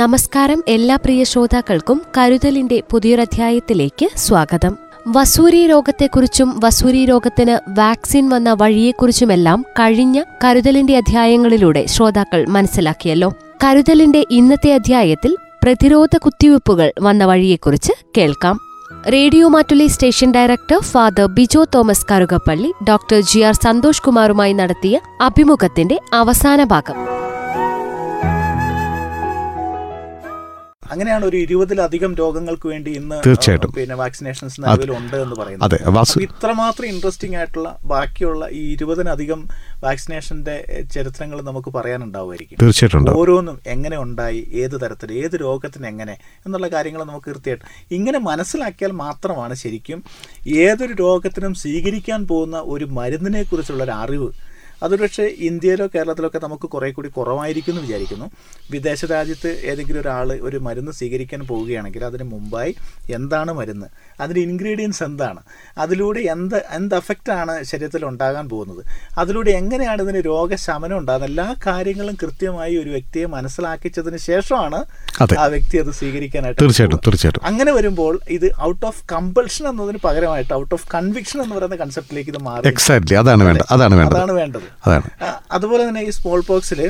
നമസ്കാരം 0.00 0.64
എല്ലാ 0.68 0.96
പ്രിയ 0.96 1.24
ശ്രോതാക്കൾക്കും 1.24 2.02
കരുതലിന്റെ 2.18 2.82
പുതിയൊരധ്യായത്തിലേക്ക് 2.90 4.08
സ്വാഗതം. 4.16 4.76
വസൂരി 5.06 5.66
രോഗത്തെക്കുറിച്ചും 5.66 6.60
വസൂരി 6.60 7.04
രോഗത്തിന് 7.04 7.80
വാക്സിൻ 7.80 8.28
വന്ന 8.28 8.52
വഴിയെക്കുറിച്ചുമെല്ലാം 8.52 9.64
കഴിഞ്ഞ 9.80 10.22
കരുതലിന്റെ 10.44 10.96
അധ്യായങ്ങളിലൂടെ 10.96 11.86
ശ്രോതാക്കൾ 11.86 12.46
മനസ്സിലാക്കിയല്ലോ. 12.46 13.32
കരുതലിന്റെ 13.64 14.24
ഇന്നത്തെ 14.30 14.74
അധ്യായത്തിൽ 14.74 15.36
പ്രതിരോധ 15.62 16.16
കുത്തിവയ്പ്പുകൾ 16.16 16.92
വന്ന 17.00 17.24
വഴിയെക്കുറിച്ച് 17.24 17.92
കേൾക്കാം. 18.18 18.58
Radio 19.12 19.48
Mattoli 19.48 19.86
station 19.86 20.32
director 20.32 20.78
father 20.82 21.26
Bijo 21.26 21.66
Thomas 21.74 22.06
Karukappally 22.10 22.72
doctor 22.88 23.20
G 23.20 23.40
R 23.40 23.54
Santhosh 23.54 24.02
കുമാറുമായി 24.02 24.52
നടത്തിയ 24.52 25.00
അഭിമുഖത്തിന്റെ 25.20 25.98
അവസാന 26.14 26.64
ഭാഗം. 26.64 27.17
അങ്ങനെയാണ് 30.90 31.24
ഒരു 31.24 31.36
ഇരുപതിലധികം 31.36 32.14
രോഗങ്ങൾക്ക് 32.14 32.68
വേണ്ടി 32.68 32.90
ഇന്ന് 32.90 33.16
തീർച്ചയായിട്ടും. 33.26 33.72
പിന്നെ 33.72 33.94
വാക്സിനേഷൻസ് 33.94 34.60
ഉണ്ട് 34.98 35.16
എന്ന് 35.16 35.36
പറയുന്നത് 35.36 36.22
ഇത്രമാത്രം 36.22 36.86
ഇൻട്രസ്റ്റിംഗ് 36.86 37.36
ആയിട്ടുള്ള 37.36 37.78
ബാക്കിയുള്ള 37.84 38.48
ഈ 38.50 38.62
ഇരുപതിനധികം 38.72 39.48
വാക്സിനേഷന്റെ 39.82 40.56
ചരിത്രങ്ങൾ 40.90 41.40
നമുക്ക് 41.40 41.70
പറയാനുണ്ടാവുമായിരിക്കും 41.70 42.58
തീർച്ചയായിട്ടും. 42.58 43.14
ഓരോന്നും 43.14 43.60
എങ്ങനെ 43.66 43.98
ഉണ്ടായി 43.98 44.48
ഏത് 44.52 44.80
തരത്തിൽ 44.80 45.12
ഏത് 45.12 45.36
രോഗത്തിന് 45.40 45.86
എങ്ങനെ 45.86 46.16
എന്നുള്ള 46.46 46.68
കാര്യങ്ങൾ 46.68 47.04
നമുക്ക് 47.04 47.30
കൃത്യമായിട്ട് 47.30 47.64
ഇങ്ങനെ 47.90 48.18
മനസ്സിലാക്കിയാൽ 48.18 48.92
മാത്രമാണ് 49.04 49.54
ശരിക്കും 49.54 50.02
ഏതൊരു 50.56 50.92
രോഗത്തിനും 50.92 51.54
സ്വീകരിക്കാൻ 51.54 52.26
പോകുന്ന 52.26 52.60
ഒരു 52.66 52.84
മരുന്നിനെ 52.84 53.42
കുറിച്ചുള്ള 53.42 53.82
ഒരു 53.82 53.90
അറിവ് 53.90 54.28
അതൊരു 54.82 55.02
പക്ഷേ 55.02 55.24
ഇന്ത്യയിലോ 55.24 55.86
കേരളത്തിലൊക്കെ 55.94 56.38
നമുക്ക് 56.38 56.68
കുറേ 56.68 56.90
കൂടി 56.90 57.08
കുറവായിരിക്കും 57.08 57.72
എന്ന് 57.72 57.82
വിചാരിക്കുന്നു. 57.82 58.30
വിദേശ 58.70 59.04
രാജ്യത്ത് 59.04 59.60
ഏതെങ്കിലും 59.64 60.00
ഒരാൾ 60.00 60.32
ഒരു 60.42 60.56
മരുന്ന് 60.56 60.92
സ്വീകരിക്കാൻ 60.92 61.40
പോവുകയാണെങ്കിൽ 61.40 62.04
അതിന് 62.04 62.22
മുമ്പായി 62.22 62.76
എന്താണ് 63.10 63.52
മരുന്ന്? 63.52 63.86
അതിന്റെ 64.20 64.40
ഇൻഗ്രീഡിയൻസ് 64.40 65.02
എന്താണ്? 65.02 65.40
അതിലൂടെ 65.78 66.20
എന്ത് 66.20 66.56
എന്ത് 66.70 66.94
എഫക്റ്റാണ് 66.94 67.62
ശരീരത്തിൽ 67.62 68.04
ഉണ്ടാകാൻ 68.04 68.48
പോകുന്നത്? 68.48 68.84
അതിലൂടെ 69.18 69.50
എങ്ങനെയാണ് 69.50 70.02
ഇതിന് 70.02 70.22
രോഗശമനം 70.26 70.98
ഉണ്ടാകുന്നത്? 70.98 71.30
എല്ലാ 71.30 71.54
കാര്യങ്ങളും 71.66 72.16
കൃത്യമായി 72.22 72.76
ഒരു 72.76 72.90
വ്യക്തിയെ 72.90 73.26
മനസ്സിലാക്കിച്ചതിന് 73.26 74.16
ശേഷമാണ് 74.16 74.84
ആ 75.38 75.46
വ്യക്തി 75.46 75.78
അത് 75.78 75.90
സ്വീകരിക്കാനായിട്ട് 75.90 76.60
തീർച്ചയായിട്ടും. 76.60 77.00
തീർച്ചയായിട്ടും. 77.06 77.46
അങ്ങനെ 77.46 77.72
വരുമ്പോൾ 77.72 78.20
ഇത് 78.28 78.48
ഔട്ട് 78.60 78.86
ഓഫ് 78.86 79.02
കമ്പൾഷൻ 79.12 79.68
എന്നതിന് 79.68 79.98
പകരമായിട്ട് 80.04 80.54
ഔട്ട് 80.54 80.74
ഓഫ് 80.74 80.88
കൺവിക്ഷൻ 80.94 81.42
എന്ന് 81.42 81.54
പറയുന്ന 81.54 81.76
കൺസെപ്റ്റിലേക്ക് 81.76 82.30
ഇത് 82.30 82.42
മാറി. 82.42 82.68
എക്സാക്ട്ലി 82.68 83.16
അതാണ് 83.16 83.42
വേണ്ടത്. 83.42 83.66
അതാണ് 83.70 83.94
വേണ്ടത്. 83.94 84.16
അതാണ് 84.16 84.32
വേണ്ടത്. 84.32 84.67
അതാണ്. 84.86 85.08
അതുപോലെ 85.50 85.88
തന്നെ 85.88 86.02
ഈ 86.02 86.10
സ്മോൾ 86.10 86.40
പോക്സിൽ 86.40 86.80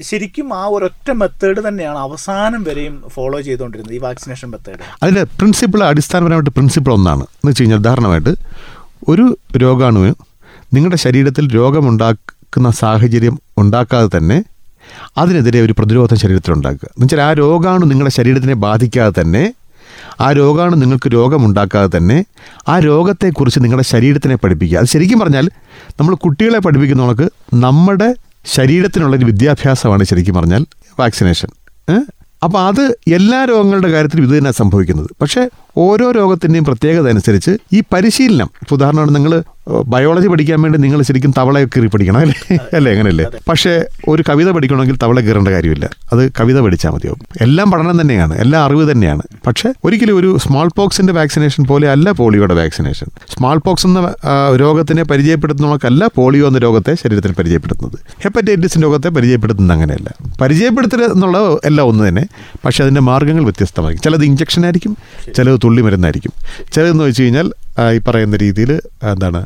ശരിക്കും 0.00 0.54
ആ 0.54 0.66
ഒരൊറ്റ 0.68 1.10
മെത്തേഡ് 1.10 1.68
തന്നെയാണ് 1.68 1.98
അവസാനം 1.98 2.62
വരെയും 2.64 3.02
ഫോളോ 3.14 3.40
ചെയ്തുകൊണ്ടിരുന്നത് 3.40 3.94
ഈ 3.94 3.98
വാക്സിനേഷൻ 3.98 4.48
മെത്തേഡ് 4.50 4.80
അതിന്റെ 5.02 5.22
പ്രിൻസിപ്പിൾ 5.38 5.84
അടിസ്ഥാനപരമായിട്ട് 5.84 6.50
പ്രിൻസിപ്പിൾ 6.50 6.92
ഒന്നാണ്. 6.92 7.22
എന്ന് 7.22 7.50
വെച്ച് 7.50 7.62
കഴിഞ്ഞാൽ 7.62 7.78
ഉദാഹരണമായിട്ട് 7.78 8.34
ഒരു 9.08 9.24
രോഗാണുവിന് 9.56 10.14
നിങ്ങളുടെ 10.74 10.96
ശരീരത്തിൽ 10.96 11.54
രോഗമുണ്ടാക്കുന്ന 11.54 12.70
സാഹചര്യം 12.70 13.38
ഉണ്ടാക്കാതെ 13.58 14.08
തന്നെ 14.16 14.38
അതിനെതിരെ 15.16 15.60
ഒരു 15.62 15.74
പ്രതിരോധം 15.78 16.16
ശരീരത്തിൽ 16.16 16.52
ഉണ്ടാക്കുക 16.52 16.88
എന്ന് 16.90 17.04
വെച്ചാൽ 17.04 17.20
ആ 17.20 17.32
രോഗാണു 17.32 17.84
നിങ്ങളുടെ 17.84 18.10
ശരീരത്തിനെ 18.10 18.54
ബാധിക്കാതെ 18.54 19.20
തന്നെ 19.20 19.42
ആ 20.20 20.32
രോഗമാണ് 20.32 20.82
നിങ്ങൾക്ക് 20.82 21.12
രോഗമുണ്ടാക്കാതെ 21.12 21.96
തന്നെ 21.96 22.24
ആ 22.68 22.78
രോഗത്തെക്കുറിച്ച് 22.78 23.60
നിങ്ങളുടെ 23.60 23.86
ശരീരത്തിനെ 23.88 24.34
പഠിപ്പിക്കുക. 24.34 24.78
അത് 24.78 24.86
ശരിക്കും 24.86 25.18
പറഞ്ഞാൽ 25.18 25.50
നമ്മൾ 26.00 26.14
കുട്ടികളെ 26.14 26.58
പഠിപ്പിക്കുന്ന 26.58 27.02
കണക്ക് 27.02 27.28
നമ്മുടെ 27.54 28.14
ശരീരത്തിനുള്ളൊരു 28.44 29.24
വിദ്യാഭ്യാസമാണ് 29.24 30.04
ശരിക്കും 30.04 30.34
പറഞ്ഞാൽ 30.34 30.66
വാക്സിനേഷൻ. 31.00 31.48
അപ്പോൾ 32.44 32.66
അത് 32.66 32.98
എല്ലാ 33.08 33.44
രോഗങ്ങളുടെ 33.44 33.90
കാര്യത്തിലും 33.90 34.22
ഇത് 34.22 34.38
തന്നെ 34.38 34.50
സംഭവിക്കുന്നത്. 34.50 35.10
പക്ഷേ 35.20 35.48
ഓരോ 35.78 36.10
രോഗത്തിന്റെയും 36.10 36.64
പ്രത്യേകത 36.64 37.08
അനുസരിച്ച് 37.08 37.58
ഈ 37.72 37.82
പരിശീലനം 37.92 38.50
ഉദാഹരണമാണ് 38.72 39.14
നിങ്ങൾ 39.14 39.42
ബയോളജി 39.86 40.28
പഠിക്കാൻ 40.28 40.62
വേണ്ടി 40.62 40.78
നിങ്ങൾ 40.78 41.02
ശരിക്കും 41.02 41.34
തവളയെ 41.38 41.64
കീറി 41.64 41.86
പഠിക്കണം 41.86 42.18
അല്ലേ? 42.18 42.58
അല്ലേ 42.76 42.92
അങ്ങനെയല്ലേ? 42.92 43.26
പക്ഷേ 43.48 43.84
ഒരു 44.08 44.24
കവിത 44.28 44.50
പഠിക്കണമെങ്കിൽ 44.50 44.98
തവള 45.02 45.20
കീറേണ്ട 45.20 45.48
കാര്യമില്ല. 45.48 45.90
അത് 46.12 46.32
കവിത 46.40 46.60
പഠിച്ചാൽ 46.60 46.90
മതിയാവും. 46.90 47.18
എല്ലാം 47.40 47.70
പഠനം 47.70 48.00
തന്നെയാണ് 48.00 48.38
എല്ലാം 48.38 48.64
അറിവ് 48.64 48.92
തന്നെയാണ്. 48.92 49.22
പക്ഷേ 49.46 49.72
ഒരിക്കലും 49.84 50.16
ഒരു 50.16 50.38
സ്മാൾ 50.38 50.70
പോക്സിന്റെ 50.76 51.12
വാക്സിനേഷൻ 51.12 51.64
പോലെ 51.64 51.90
അല്ല 51.90 52.10
പോളിയോയുടെ 52.10 52.54
വാക്സിനേഷൻ 52.54 53.06
സ്മോൾ 53.34 53.58
പോക്സ് 53.58 53.86
എന്ന 53.86 54.14
രോഗത്തിനെ 54.56 55.02
പരിചയപ്പെടുത്തുന്നവർക്കല്ല 55.02 56.10
പോളിയോ 56.14 56.48
എന്ന 56.48 56.58
രോഗത്തെ 56.58 56.94
ശരീരത്തിൽ 56.94 57.32
പരിചയപ്പെടുത്തുന്നത്. 57.32 57.98
ഹെപ്പറ്റൈറ്റിസ് 58.22 58.82
രോഗത്തെ 58.82 59.08
പരിചയപ്പെടുത്തുന്നത് 59.08 59.76
അങ്ങനെയല്ല. 59.76 60.14
പരിചയപ്പെടുത്തൽ 60.40 61.04
എന്നുള്ളത് 61.04 61.60
എല്ലാം 61.64 61.86
ഒന്ന് 61.86 62.08
തന്നെ 62.08 62.26
പക്ഷേ 62.64 62.84
അതിന്റെ 62.84 63.00
മാർഗങ്ങൾ 63.00 63.42
വ്യത്യസ്തമായിരിക്കും. 63.42 64.12
ചിലത് 64.12 64.24
ഇഞ്ചക്ഷൻ 64.24 64.64
ആയിരിക്കും 64.64 64.96
ചിലത് 65.36 65.60
തുള്ളി 65.68 65.84
മരുന്നായിരിക്കും 65.88 66.34
ചിലതെന്ന് 66.74 67.06
വെച്ച് 67.08 67.24
കഴിഞ്ഞാൽ 67.24 67.48
ഈ 67.96 67.98
പറയുന്ന 68.06 68.36
രീതിയിൽ 68.42 68.70
എന്താണ്? 69.10 69.40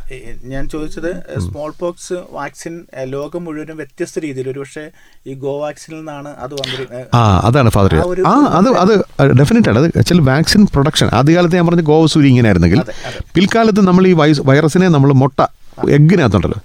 ഞാൻ 0.53 0.65
ചോദിച്ചത് 0.75 1.09
സ്മോൾ 1.47 1.71
പോക്സ് 1.81 2.16
വാക്സിൻ 2.37 2.75
ലോകം 3.15 3.43
മുഴുവനും 3.47 3.77
വ്യത്യസ്ത 3.81 4.22
രീതിയിൽ 4.25 4.47
ഒരു 4.53 4.61
പക്ഷേ 4.62 4.84
ഈ 5.31 5.34
ഗോ 5.43 5.53
വാക്സിനിൽ 5.65 5.99
നിന്നാണ് 5.99 6.31
അത് 6.44 6.53
വന്നിരിക്കുന്നത് 6.61 7.09
ആ 7.19 7.22
അതാണ് 7.49 7.71
ഫാദർ 7.77 7.94
ആ 8.31 8.34
അത് 8.59 8.69
അത് 8.82 8.93
ഡെഫിനറ്റ് 9.41 9.71
ആണ്. 9.72 9.78
അത് 9.82 9.88
ആക്ച്വലി 10.03 10.25
വാക്സിൻ 10.31 10.65
പ്രൊഡക്ഷൻ 10.75 11.11
ആദ്യകാലത്ത് 11.19 11.59
ഞാൻ 11.61 11.66
പറഞ്ഞ 11.71 11.84
ഗോവസൂരി 11.91 12.28
ഇങ്ങനെ 12.32 12.49
ആയിരുന്നെങ്കിൽ. 12.50 12.81
പിൽക്കാലത്ത് 13.37 13.84
നമ്മൾ 13.91 14.06
ഈ 14.12 14.15
വൈസ് 14.22 14.47
വൈറസിനെ 14.50 14.88
നമ്മൾ 14.97 15.12
മുട്ട 15.25 15.41
എഗ്ഗിനകത്തുണ്ടല്ലോ. 15.99 16.59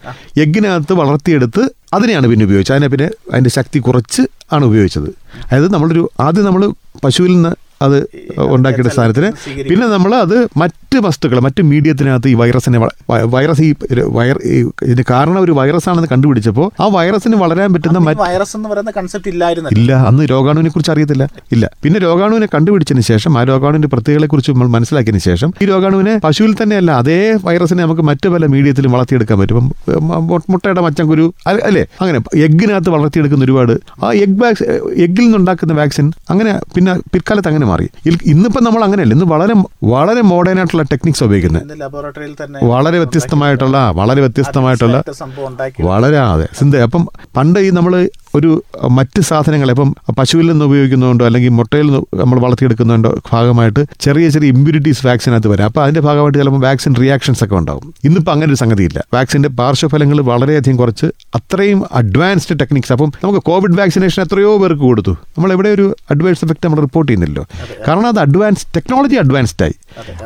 എഗ്ഗിനകത്ത് 0.44 0.94
വളർത്തിയെടുത്ത് 1.01 1.62
അതിനെയാണ് 1.97 2.25
പിന്നെ 2.31 2.46
ഉപയോഗിച്ചത്. 2.47 2.75
അതിനെ 2.78 2.90
പിന്നെ 2.94 3.07
അതിന്റെ 3.34 3.51
ശക്തി 3.59 3.78
കുറച്ച് 3.88 4.23
ആണ് 4.56 4.63
ഉപയോഗിച്ചത്. 4.72 5.09
അതായത് 5.47 5.69
നമ്മളൊരു 5.75 6.03
ആദ്യം 6.25 6.46
നമ്മൾ 6.50 6.63
പശുവിൽ 7.06 7.34
നിന്ന് 7.38 7.53
അത് 7.86 7.96
ഉണ്ടാക്കിയ 8.56 8.92
സാധനത്തിന്. 8.98 9.30
പിന്നെ 9.70 9.86
നമ്മൾ 9.94 10.12
അത് 10.24 10.36
മറ്റ് 10.62 10.98
വസ്തുക്കൾ 11.06 11.38
മറ്റ് 11.46 11.62
മീഡിയത്തിനകത്ത് 11.72 12.30
ഈ 12.32 12.36
വൈറസിനെ 12.42 12.78
വൈറസ് 13.36 13.64
ഈ 13.68 13.70
വൈറ 14.18 14.36
ഇതിന് 14.92 15.04
കാരണം 15.12 15.40
ഒരു 15.46 15.54
വൈറസ് 15.60 15.88
ആണെന്ന് 15.92 16.10
കണ്ടുപിടിച്ചപ്പോൾ 16.14 16.68
ആ 16.84 16.88
വൈറസിന് 16.98 17.38
വളരാൻ 17.44 17.70
പറ്റുന്ന 17.76 18.00
വൈറസ് 18.24 18.56
എന്ന് 18.60 18.70
പറയുന്ന 18.72 18.92
കൺസെപ്റ്റ് 18.98 19.32
ഇല്ലായിരുന്നു. 19.34 19.72
ഇല്ല 19.78 19.92
അന്ന് 20.10 20.24
രോഗാണുവിനെ 20.34 20.72
കുറിച്ച് 20.76 20.92
അറിയത്തില്ല. 20.94 21.26
ഇല്ല. 21.56 21.66
പിന്നെ 21.84 22.00
രോഗാണുവിനെ 22.08 22.48
കണ്ടുപിടിച്ചതിന് 22.56 23.06
ശേഷം 23.12 23.32
ആ 23.40 23.44
രോഗാണുവിന്റെ 23.52 23.90
പ്രത്യേകതകളെ 23.94 24.30
കുറിച്ച് 24.34 24.52
നമ്മൾ 24.56 24.70
മനസ്സിലാക്കിയതിന് 24.78 25.24
ശേഷം 25.30 25.50
ഈ 25.62 25.68
രോഗാണുവിനെ 25.74 26.16
പശുവിൽ 26.28 26.54
തന്നെയല്ല 26.62 26.92
അതേ 27.02 27.20
വൈറസിനെ 27.48 27.82
നമുക്ക് 27.86 28.06
മറ്റു 28.09 28.28
പല 28.36 28.46
മീഡിയത്തിലും 28.56 28.92
വളർത്തിയെടുക്കാൻ 28.96 29.38
പറ്റും. 29.42 29.66
മുട്ടയുടെ 30.54 30.82
മച്ചം 30.88 31.06
കുരു 31.12 31.26
അല്ലേ? 31.68 31.84
അങ്ങനെ 32.02 32.18
എഗ്ഗിനകത്ത് 32.48 32.90
വളർത്തിയെടുക്കുന്ന 32.96 33.46
ഒരുപാട് 33.48 33.74
ആ 34.04 34.09
എഗ് 34.26 34.40
വാക്സിൻ 34.44 34.68
എഗ്ഗിൽ 35.06 35.26
നിന്നുണ്ടാക്കുന്ന 35.28 35.74
വാക്സിൻ 35.82 36.08
അങ്ങനെ 36.34 36.54
പിന്നെ 36.76 36.94
പിൽക്കാലത്ത് 37.14 37.50
അങ്ങനെ 37.52 37.66
മാറി. 37.72 37.88
ഇന്നിപ്പോൾ 38.07 38.25
ഇന്നിപ്പം 38.33 38.63
നമ്മൾ 38.67 38.81
അങ്ങനെയല്ല 38.88 39.13
ഇന്ന് 39.17 39.28
വളരെ 39.33 39.55
വളരെ 39.94 40.22
മോഡേൺ 40.31 40.57
ആയിട്ടുള്ള 40.61 40.83
ടെക്നിക്സ് 40.91 41.23
ഉപയോഗിക്കുന്നത്. 41.28 41.63
ലബോറട്ടറിയിൽ 41.81 42.33
തന്നെ 42.44 42.59
വളരെ 42.73 42.97
വ്യത്യസ്തമായിട്ടുള്ള 43.03 43.78
വളരെ 44.00 44.22
വ്യത്യസ്തമായിട്ടുള്ള 44.25 44.97
വളരെ 45.89 46.19
അതെ. 46.28 46.47
സിന്ധ 46.59 46.75
അപ്പം 46.88 47.03
പണ്ട് 47.37 47.59
ഈ 47.66 47.69
നമ്മൾ 47.79 47.93
ഒരു 48.35 48.64
മറ്റ് 48.90 49.22
സാധനങ്ങൾ 49.22 49.70
ഇപ്പം 49.70 49.96
പശുവിൽ 50.20 50.52
നിന്ന് 50.52 50.66
ഉപയോഗിക്കുന്നതുകൊണ്ടോ 50.66 51.26
അല്ലെങ്കിൽ 51.26 51.50
മുട്ടയിൽ 51.50 51.85
നിന്ന് 51.85 52.18
നമ്മൾ 52.22 52.40
വളർത്തിയെടുക്കുന്നതുകൊണ്ടോ 52.40 53.22
ഭാഗമായിട്ട് 53.32 53.85
ചെറിയ 54.00 54.29
ചെറിയ 54.29 54.47
ഇമ്മ്യൂണിറ്റീസ് 54.50 55.08
വാക്സിനകത്ത് 55.08 55.47
വരാം. 55.47 55.66
അപ്പോൾ 55.66 55.82
അതിന്റെ 55.84 56.02
ഭാഗമായിട്ട് 56.02 56.38
ചിലപ്പോൾ 56.38 56.62
വാക്സിൻ 56.62 56.96
റിയാക്ഷൻസ് 56.96 57.44
ഒക്കെ 57.44 57.56
ഉണ്ടാകും 57.56 57.94
ഇന്നിപ്പോൾ 58.03 58.32
അങ്ങനെ 58.32 58.50
ഒരു 58.50 58.58
സംഗതിയില്ല. 58.58 59.03
വാക്സിന്റെ 59.14 59.50
പാർശ്വഫലങ്ങൾ 59.50 60.22
വളരെയധികം 60.22 60.78
കുറച്ച് 60.78 61.06
അത്രയും 61.35 61.84
അഡ്വാൻസ്ഡ് 61.91 62.59
ടെക്നിക്സ് 62.59 62.91
അപ്പം 62.91 63.12
നമുക്ക് 63.24 63.40
കോവിഡ് 63.40 63.79
വാക്സിനേഷൻ 63.79 64.24
എത്രയോ 64.24 64.58
പേർക്ക് 64.58 64.82
കൊടുത്തു. 64.82 65.12
നമ്മൾ 65.12 65.52
എവിടെ 65.52 65.70
ഒരു 65.70 65.96
അഡ്വാൻസ് 66.12 66.46
എഫക്റ്റ് 66.46 66.66
നമ്മൾ 66.66 66.80
റിപ്പോർട്ട് 66.80 67.12
ചെയ്യുന്നില്ലല്ലോ. 67.12 67.46
കാരണം 67.88 68.08
അത് 68.08 68.20
അഡ്വാൻസ് 68.20 68.68
ടെക്നോളജി 68.76 69.16
അഡ്വാൻസ്ഡ് 69.16 69.64
ആയി. 69.64 69.73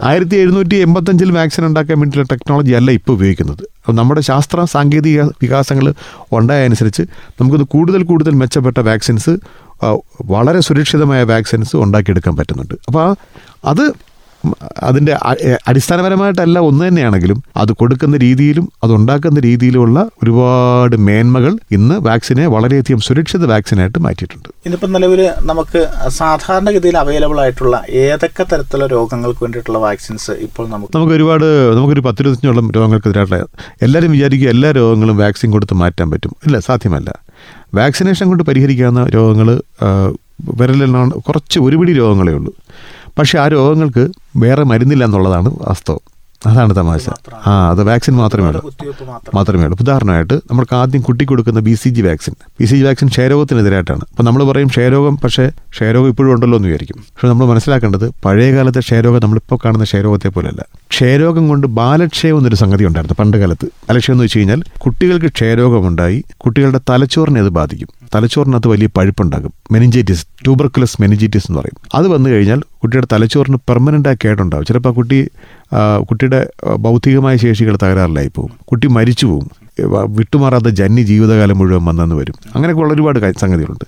ആയിരത്തി 0.04 0.36
എഴുന്നൂറ്റി 0.36 0.76
എൺപത്തഞ്ചിൽ 0.76 1.32
വാക്സിൻ 1.32 1.66
ഉണ്ടാക്കാൻ 1.66 2.00
വേണ്ടിയിട്ടുള്ള 2.00 2.38
ടെക്നോളജി 2.38 2.72
അല്ല 2.72 2.92
ഇപ്പോൾ 2.92 3.14
ഉപയോഗിക്കുന്നത്. 3.14 3.64
അപ്പോൾ 3.82 3.94
നമ്മുടെ 3.94 4.22
ശാസ്ത്ര 4.22 4.64
സാങ്കേതിക 4.64 5.22
വികാസങ്ങൾ 5.22 5.94
ഉണ്ടായതനുസരിച്ച് 6.32 7.04
നമുക്കിത് 7.42 7.66
കൂടുതൽ 7.68 8.04
കൂടുതൽ 8.04 8.34
മെച്ചപ്പെട്ട 8.36 8.80
വാക്സിൻസ് 8.80 9.34
വളരെ 10.26 10.60
സുരക്ഷിതമായ 10.60 11.24
വാക്സിൻസ് 11.24 11.76
ഉണ്ടാക്കിയെടുക്കാൻ 11.76 12.36
പറ്റുന്നുണ്ട്. 12.36 12.76
അപ്പോൾ 12.88 13.16
അത് 13.66 14.11
അതിന്റെ 14.84 15.14
അടിസ്ഥാനപരമായിട്ടല്ല 15.68 16.60
ഒന്ന് 16.70 16.88
തന്നെയാണെങ്കിലും 16.88 17.40
അത് 17.62 17.72
കൊടുക്കുന്ന 17.80 18.18
രീതിയിലും 18.18 18.66
അത് 18.84 18.92
ഉണ്ടാക്കുന്ന 18.98 19.40
രീതിയിലുമുള്ള 19.40 20.00
ഒരുപാട് 20.24 20.96
മേന്മകൾ 21.08 21.54
ഇന്ന് 21.78 21.96
വാക്സിനെ 22.08 22.46
വളരെയധികം 22.48 23.02
സുരക്ഷിത 23.08 23.46
വാക്സിനായിട്ട് 23.54 24.00
മാറ്റിയിട്ടുണ്ട്. 24.06 24.50
ഇന്നിപ്പം 24.66 24.92
നിലവിൽ 24.96 25.22
നമുക്ക് 25.52 25.82
സാധാരണഗതിയിൽ 26.20 26.98
അവൈലബിൾ 26.98 27.40
ആയിട്ടുള്ള 27.44 27.78
ഏതൊക്കെ 27.90 28.44
തരത്തിലുള്ള 28.44 28.88
രോഗങ്ങൾക്ക് 28.96 29.44
വേണ്ടിയിട്ടുള്ള 29.44 29.80
വാക്സിൻസ് 29.88 30.32
ഇപ്പോൾ 30.48 30.68
നമുക്ക് 30.70 30.98
നമുക്ക് 30.98 31.14
ഒരുപാട് 31.14 31.48
നമുക്കൊരു 31.78 32.06
പത്തിരുപത്തഞ്ചോളം 32.08 32.72
രോഗങ്ങൾക്കെതിരായിട്ടുള്ള 32.78 33.42
എല്ലാവരും 33.88 34.12
വിചാരിക്കുക 34.12 34.50
എല്ലാ 34.50 34.72
രോഗങ്ങളും 34.72 35.18
വാക്സിൻ 35.18 35.52
കൊടുത്ത് 35.52 35.78
മാറ്റാൻ 35.84 36.10
പറ്റും. 36.12 36.34
ഇല്ല 36.48 36.60
സാധ്യമല്ല. 36.70 37.12
വാക്സിനേഷൻ 37.76 38.26
കൊണ്ട് 38.30 38.44
പരിഹരിക്കാവുന്ന 38.44 39.04
രോഗങ്ങൾ 39.18 39.50
വിരലെണ്ണ 40.60 41.04
കുറച്ച് 41.28 41.58
ഒരുപിടി 41.60 41.94
രോഗങ്ങളേ 42.02 42.34
ഉള്ളൂ. 42.34 42.54
പക്ഷേ 43.18 43.40
ആ 43.40 43.48
രോഗങ്ങൾക്ക് 43.48 44.08
വേറെ 44.36 44.64
മരുന്നില്ല 44.64 45.04
എന്നുള്ളതാണ് 45.04 45.50
വാസ്തവം. 45.50 46.00
അതാണ് 46.46 46.76
തമാശ. 46.76 47.10
ആ 47.48 47.70
അത് 47.70 47.84
വാക്സിൻ 47.84 48.16
മാത്രമേ 48.16 48.48
ഉള്ളൂ. 48.48 48.74
മാത്രമേ 49.36 49.64
ഉള്ളൂ. 49.64 49.78
ഉദാഹരണമായിട്ട് 49.82 50.34
നമുക്ക് 50.34 50.76
ആദ്യം 50.76 51.02
കുട്ടി 51.02 51.26
കൊടുക്കുന്ന 51.26 51.60
B 51.60 51.74
C 51.74 51.90
G 51.90 52.02
vaccine 52.02 52.34
B 52.60 52.66
C 52.66 52.76
G 52.76 52.84
vaccine 52.84 53.08
ക്ഷയരോഗത്തിനെതിരായിട്ടാണ്. 53.08 54.02
അപ്പോൾ 54.10 54.24
നമ്മൾ 54.24 54.44
പറയും 54.44 54.68
ക്ഷയരോഗം 54.68 55.18
പക്ഷേ 55.18 55.50
ക്ഷയരോഗം 55.72 56.08
ഇപ്പോഴും 56.08 56.34
ഉണ്ടല്ലോ 56.34 56.58
എന്ന് 56.58 56.68
വിചാരിക്കും. 56.68 56.96
പക്ഷെ 56.98 57.28
നമ്മൾ 57.28 57.46
മനസ്സിലാക്കേണ്ടത് 57.46 58.12
പഴയ 58.26 58.56
കാലത്തെ 58.56 58.80
ക്ഷയരോഗം 58.80 59.20
നമ്മളിപ്പോൾ 59.24 59.60
കാണുന്ന 59.66 59.84
ക്ഷയരോഗത്തെ 59.84 60.28
പോലെയല്ല. 60.28 60.66
ക്ഷയരോഗം 60.90 61.48
കൊണ്ട് 61.48 61.68
ബാലക്ഷയം 61.68 62.38
എന്നൊരു 62.38 62.56
സംഗതി 62.56 62.86
ഉണ്ടായിരുന്നു 62.86 63.24
പണ്ട് 63.24 63.38
കാലത്ത്. 63.38 63.66
ബാലക്ഷയം 63.66 64.14
എന്ന് 64.14 64.24
വെച്ച് 64.24 64.38
കഴിഞ്ഞാൽ 64.38 64.64
കുട്ടികൾക്ക് 64.78 65.26
ക്ഷയരോഗമുണ്ടായി 65.26 66.24
കുട്ടികളുടെ 66.38 66.80
തലച്ചോറിനെ 66.90 67.42
അത് 67.42 67.50
ബാധിക്കും. 67.50 68.01
തലച്ചോറിനകത്ത് 68.16 68.68
വലിയ 68.68 68.88
പഴുപ്പുണ്ടാകും. 68.98 69.54
മെനിഞ്ചൈറ്റിസ് 69.72 70.26
ട്യൂബർക്കുലസ് 70.46 70.98
മെനിഞ്ചൈറ്റിസ് 71.02 71.48
എന്ന് 71.50 71.60
പറയും. 71.60 71.78
അത് 71.96 72.08
വന്നു 72.08 72.30
കഴിഞ്ഞാൽ 72.30 72.60
കുട്ടിയുടെ 72.82 73.08
തലച്ചോറിന് 73.14 73.58
പെർമനന്റ് 73.70 74.18
കേടുണ്ടാകും 74.26 74.66
ചിലപ്പോൾ 74.66 74.94
കുട്ടി 74.94 75.20
കുട്ടിയുടെ 76.10 76.40
ഭൗതികമായ 76.80 77.36
ശേഷികൾ 77.38 77.78
തകരാറിലായി 77.84 78.32
പോകും 78.36 78.54
കുട്ടി 78.66 78.88
മരിച്ചു 78.88 79.26
പോകും 79.26 79.50
വിട്ടുമാറാത്ത 80.16 80.70
ജന്യ 80.80 81.04
ജീവിതകാലം 81.04 81.58
മുഴുവൻ 81.58 81.86
വന്നെന്ന് 81.86 82.16
വരും. 82.16 82.36
അങ്ങനെയൊക്കെയുള്ള 82.56 82.94
ഒരുപാട് 82.94 83.34
സംഗതികളുണ്ട്. 83.40 83.86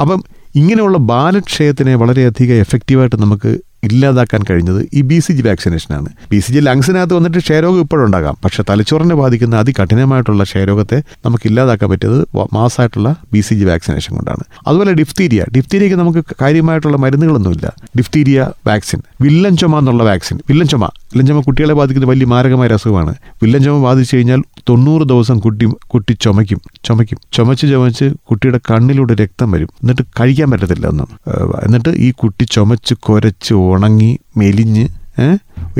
അപ്പം 0.00 0.24
ഇങ്ങനെയുള്ള 0.54 0.98
ബാലക്ഷയത്തിനെ 0.98 1.94
വളരെയധികം 1.94 2.54
എഫക്റ്റീവായിട്ട് 2.54 3.16
നമുക്ക് 3.22 3.58
ഇല്ലാതാക്കാൻ 3.84 4.42
കഴിഞ്ഞത് 4.50 4.88
ഈ 4.94 5.02
ബി 5.02 5.18
സി 5.18 5.32
ജി 5.32 5.42
വാക്സിനേഷനാണ് 5.42 6.08
ബി 6.30 6.38
സി 6.38 6.52
ജി 6.52 6.58
ലങ്സിനകത്ത് 6.58 7.14
വന്നിട്ട് 7.14 7.38
ക്ഷയരോഗം 7.38 7.80
ഇപ്പോഴുണ്ടാകാം 7.80 8.36
പക്ഷെ 8.44 8.64
തലച്ചോറിനെ 8.70 9.14
ബാധിക്കുന്ന 9.14 9.56
അതികഠിനമായിട്ടുള്ള 9.56 10.42
ക്ഷയരോഗത്തെ 10.42 11.02
നമുക്ക് 11.24 11.46
ഇല്ലാതാക്കാൻ 11.46 11.90
പറ്റിയത് 11.90 12.18
മാസമായിട്ടുള്ള 12.52 13.16
ബി 13.32 13.40
സി 13.40 13.54
ജി 13.54 13.64
വാക്സിനേഷൻ 13.64 14.14
കൊണ്ടാണ്. 14.14 14.44
അതുപോലെ 14.66 14.92
ഡിഫ്തീരിയ 14.92 15.44
ഡിഫ്തീരിയയ്ക്ക് 15.56 15.98
നമുക്ക് 15.98 16.24
കാര്യമായിട്ടുള്ള 16.42 16.96
മരുന്നുകളൊന്നുമില്ല. 16.96 17.66
ഡിഫ്തീരിയ 17.98 18.50
വാക്സിൻ 18.66 19.00
വില്ലൻ 19.20 19.56
ചുമ 19.56 19.78
എന്നുള്ള 19.78 20.02
വാക്സിൻ 20.02 20.38
വില്ലൻ 20.48 20.66
ചുമ. 20.66 20.84
വില്ലൻ 21.14 21.26
ചുമ 21.26 21.40
കുട്ടികളെ 21.40 21.74
ബാധിക്കുന്ന 21.74 22.06
വലിയ 22.10 22.26
മാരകമായ 22.26 22.68
അസുഖമാണ്. 22.68 23.14
വില്ലൻ 23.42 23.82
ബാധിച്ചു 23.82 24.16
കഴിഞ്ഞാൽ 24.16 24.42
തൊണ്ണൂറ് 24.68 25.08
ദിവസം 25.08 25.38
കുട്ടി 25.38 25.66
കുട്ടി 25.66 26.12
ചുമയ്ക്കും 26.12 26.60
ചുമയ്ക്കും. 26.84 27.18
ചുമച്ച് 27.32 27.66
ചുമച്ച് 27.66 28.04
കുട്ടിയുടെ 28.30 28.60
കണ്ണിലൂടെ 28.70 29.14
രക്തം 29.14 29.50
വരും. 29.50 29.68
എന്നിട്ട് 29.82 30.02
കഴിക്കാൻ 30.20 30.50
പറ്റത്തില്ല 30.50 30.86
ഒന്നും. 30.86 31.08
എന്നിട്ട് 31.66 31.88
ഈ 31.88 32.10
കുട്ടി 32.10 32.44
ചുമച്ച് 32.44 32.94
കുരച്ച് 32.94 33.54
ഉണങ്ങി 33.54 34.18
മെലിഞ്ഞ് 34.36 34.88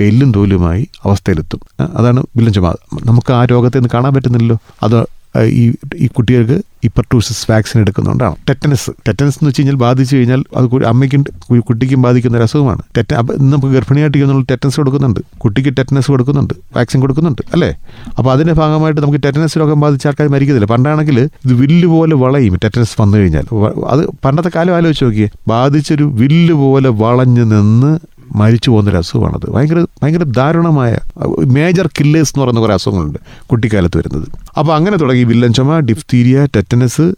എല്ലും 0.01 0.33
തോലുമായി 0.33 0.89
അവസ്ഥയിലെത്തും. 1.05 1.61
അതാണ് 1.97 2.23
വില്ലഞ്ചമ 2.37 2.75
നമുക്ക് 3.07 3.33
ആ 3.33 3.45
രോഗത്തെ 3.45 3.77
ഒന്ന് 3.77 3.89
കാണാൻ 3.95 4.15
പറ്റുന്നില്ലല്ലോ. 4.15 4.59
അത് 4.83 5.07
ഈ 5.45 5.75
ഈ 5.97 6.07
കുട്ടികൾക്ക് 6.07 6.63
ഇപ്പർട്ടൂസിസ് 6.85 7.51
വാക്സിൻ 7.51 7.81
എടുക്കുന്നതുകൊണ്ടാണ് 7.81 8.37
ടെറ്റനസ് 8.49 8.91
ടെറ്റനസ് 9.09 9.35
എന്ന് 9.35 9.49
വെച്ച് 9.49 9.61
കഴിഞ്ഞാൽ 9.61 9.77
ബാധിച്ചു 9.77 10.17
കഴിഞ്ഞാൽ 10.17 10.45
അത് 10.57 10.85
അമ്മയ്ക്കും 10.85 11.25
കുട്ടിക്കും 11.61 12.03
ബാധിക്കുന്ന 12.03 12.37
ഒരു 12.37 12.43
അസുഖമാണ്. 12.43 12.83
ടെറ്റ 12.97 13.15
ഇന്ന് 13.15 13.53
നമുക്ക് 13.53 13.75
ഗർഭിണിയായിട്ടിരിക്കുന്ന 13.75 14.45
ടെറ്റനസ് 14.51 14.77
കൊടുക്കുന്നുണ്ട്. 14.77 15.21
കുട്ടിക്ക് 15.39 15.71
ടെറ്റനസ് 15.79 16.09
കൊടുക്കുന്നുണ്ട്. 16.09 16.55
വാക്സിൻ 16.77 17.01
കൊടുക്കുന്നുണ്ട്. 17.01 17.43
അല്ലേ? 17.53 17.75
അപ്പോൾ 18.19 18.33
അതിന്റെ 18.33 18.55
ഭാഗമായിട്ട് 18.55 19.01
നമുക്ക് 19.01 19.21
ടെറ്റനസ് 19.25 19.59
രോഗം 19.59 19.81
ബാധിച്ച 19.81 20.07
ആൾക്കാർ 20.07 20.29
മരിക്കുന്നില്ല. 20.29 20.73
പണ്ടാണെങ്കിൽ 20.73 21.21
ഇത് 21.21 21.53
വില്ല് 21.53 21.87
പോലെ 21.87 22.15
വളയും 22.15 22.59
ടെറ്റനസ് 22.65 23.01
വന്നു 23.01 23.19
കഴിഞ്ഞാൽ. 23.19 23.45
അത് 23.89 24.07
പണ്ടത്തെ 24.25 24.51
കാലം 24.57 24.77
ആലോചിച്ച് 24.77 25.05
നോക്കിയേ. 25.05 25.29
ബാധിച്ചൊരു 25.49 26.05
വില്ല് 26.05 26.53
പോലെ 26.53 26.89
വളഞ്ഞു 26.89 27.45
നിന്ന് 27.45 27.99
മരിച്ചു 28.35 28.71
പോകുന്നൊരു 28.71 28.97
അസുഖമാണത്. 28.97 29.51
ഭയങ്കര 29.51 29.87
ഭയങ്കര 30.03 30.23
ദാരുണമായ 30.23 30.99
മേജർ 31.47 31.87
കില്ലേഴ്സ് 31.87 32.31
എന്ന് 32.31 32.43
പറയുന്ന 32.43 32.61
കുറേ 32.61 32.75
അസുഖങ്ങളുണ്ട് 32.75 33.19
കുട്ടിക്കാലത്ത് 33.47 33.99
വരുന്നത്. 33.99 34.29
അപ്പോൾ 34.59 34.75
അങ്ങനെ 34.75 34.97
തുടങ്ങി 34.97 35.25
വില്ലൻ 35.25 35.53
ചുമ 35.53 35.79
ഡിഫ്തീരിയ 35.79 36.47
ടെറ്റനസ് 36.57 37.15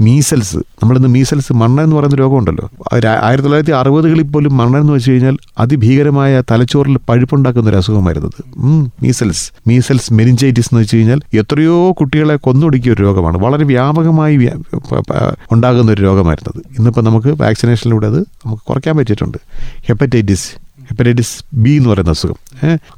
മീസൽസ്. 0.00 0.56
നമ്മളിന്ന് 0.56 1.08
മീസൽസ് 1.08 1.52
മണ്ണ 1.52 1.80
എന്ന് 1.80 1.96
പറയുന്ന 1.96 2.16
രോഗമുണ്ടല്ലോ. 2.16 2.70
ആയിരത്തി 2.94 3.42
തൊള്ളായിരത്തി 3.42 3.72
അറുപതുകളിൽ 3.72 4.22
പോലും 4.22 4.56
മണ്ണ 4.56 4.76
എന്ന് 4.76 4.92
വെച്ച് 4.92 5.10
കഴിഞ്ഞാൽ 5.10 5.36
അതിഭീകരമായ 5.58 6.42
തലച്ചോറിൽ 6.50 6.98
പഴുപ്പുണ്ടാക്കുന്ന 7.08 7.70
ഒരു 7.70 7.76
അസുഖമായിരുന്നു 7.76 8.90
മീസൽസ്. 9.02 9.52
മീസൽസ് 9.66 10.12
മെനിഞ്ചൈറ്റിസ് 10.12 10.68
എന്ന് 10.72 10.82
വെച്ച് 10.82 10.96
കഴിഞ്ഞാൽ 10.96 11.20
എത്രയോ 11.34 11.92
കുട്ടികളെ 11.92 12.36
കൊന്നൊടുക്കിയ 12.36 12.92
ഒരു 12.92 13.02
രോഗമാണ്. 13.02 13.38
വളരെ 13.38 13.64
വ്യാപകമായി 13.64 14.36
ഉണ്ടാകുന്ന 15.52 15.92
ഒരു 15.92 16.02
രോഗമായിരുന്നത് 16.02 16.62
ഇന്നിപ്പോൾ 16.78 17.00
നമുക്ക് 17.00 17.40
വാക്സിനേഷനിലൂടെ 17.42 18.06
അത് 18.06 18.20
നമുക്ക് 18.20 18.62
കുറയ്ക്കാൻ 18.62 18.96
പറ്റിയിട്ടുണ്ട്. 18.96 19.38
ഹെപ്പറ്റൈറ്റിസ് 19.86 20.63
ഹെപ്പറ്റൈറ്റിസ് 20.88 21.44
ബി 21.54 21.70
എന്ന് 21.70 21.88
പറയുന്ന 21.88 22.10
അസുഖം. 22.10 22.36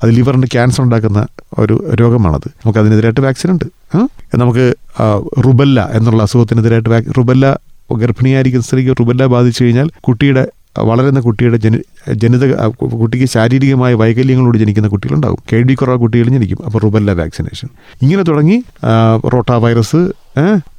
അത് 0.02 0.10
ലിവറിന് 0.10 0.42
ക്യാൻസർ 0.42 0.82
ഉണ്ടാക്കുന്ന 0.84 1.26
ഒരു 1.58 1.94
രോഗമാണത്. 1.94 2.48
നമുക്ക് 2.48 2.78
അതിനെതിരായിട്ട് 2.78 3.20
വാക്സിൻ 3.20 3.50
ഉണ്ട്. 3.50 3.64
നമുക്ക് 4.36 4.74
റുബല്ല 5.44 5.90
എന്നുള്ള 5.92 6.22
അസുഖത്തിനെതിരായിട്ട് 6.22 6.90
റുബല്ല 7.18 7.60
ഗർഭിണിയായിരിക്കുന്ന 7.96 8.66
സ്ത്രീക്ക് 8.66 9.00
റുബല്ല 9.00 9.26
ബാധിച്ചു 9.26 9.64
കഴിഞ്ഞാൽ 9.64 9.88
കുട്ടിയുടെ 10.00 10.46
വളരുന്ന 10.78 11.20
കുട്ടിയുടെ 11.20 11.56
ജനി 11.56 11.78
ജനിത 12.12 12.66
കുട്ടിക്ക് 12.66 13.26
ശാരീരികമായ 13.26 13.94
വൈകല്യങ്ങളോട് 13.94 14.58
ജനിക്കുന്ന 14.58 14.88
കുട്ടികളുണ്ടാകും. 14.88 15.38
കേൾവി 15.52 15.74
കുറവ് 15.74 15.98
കുട്ടികൾ 15.98 16.28
ജനിക്കും. 16.28 16.58
അപ്പോൾ 16.64 16.78
റുബല്ല 16.78 17.12
വാക്സിനേഷൻ. 17.12 17.68
ഇങ്ങനെ 18.02 18.22
തുടങ്ങി 18.22 18.62
റോട്ട 19.34 19.50
വൈറസ് 19.50 20.12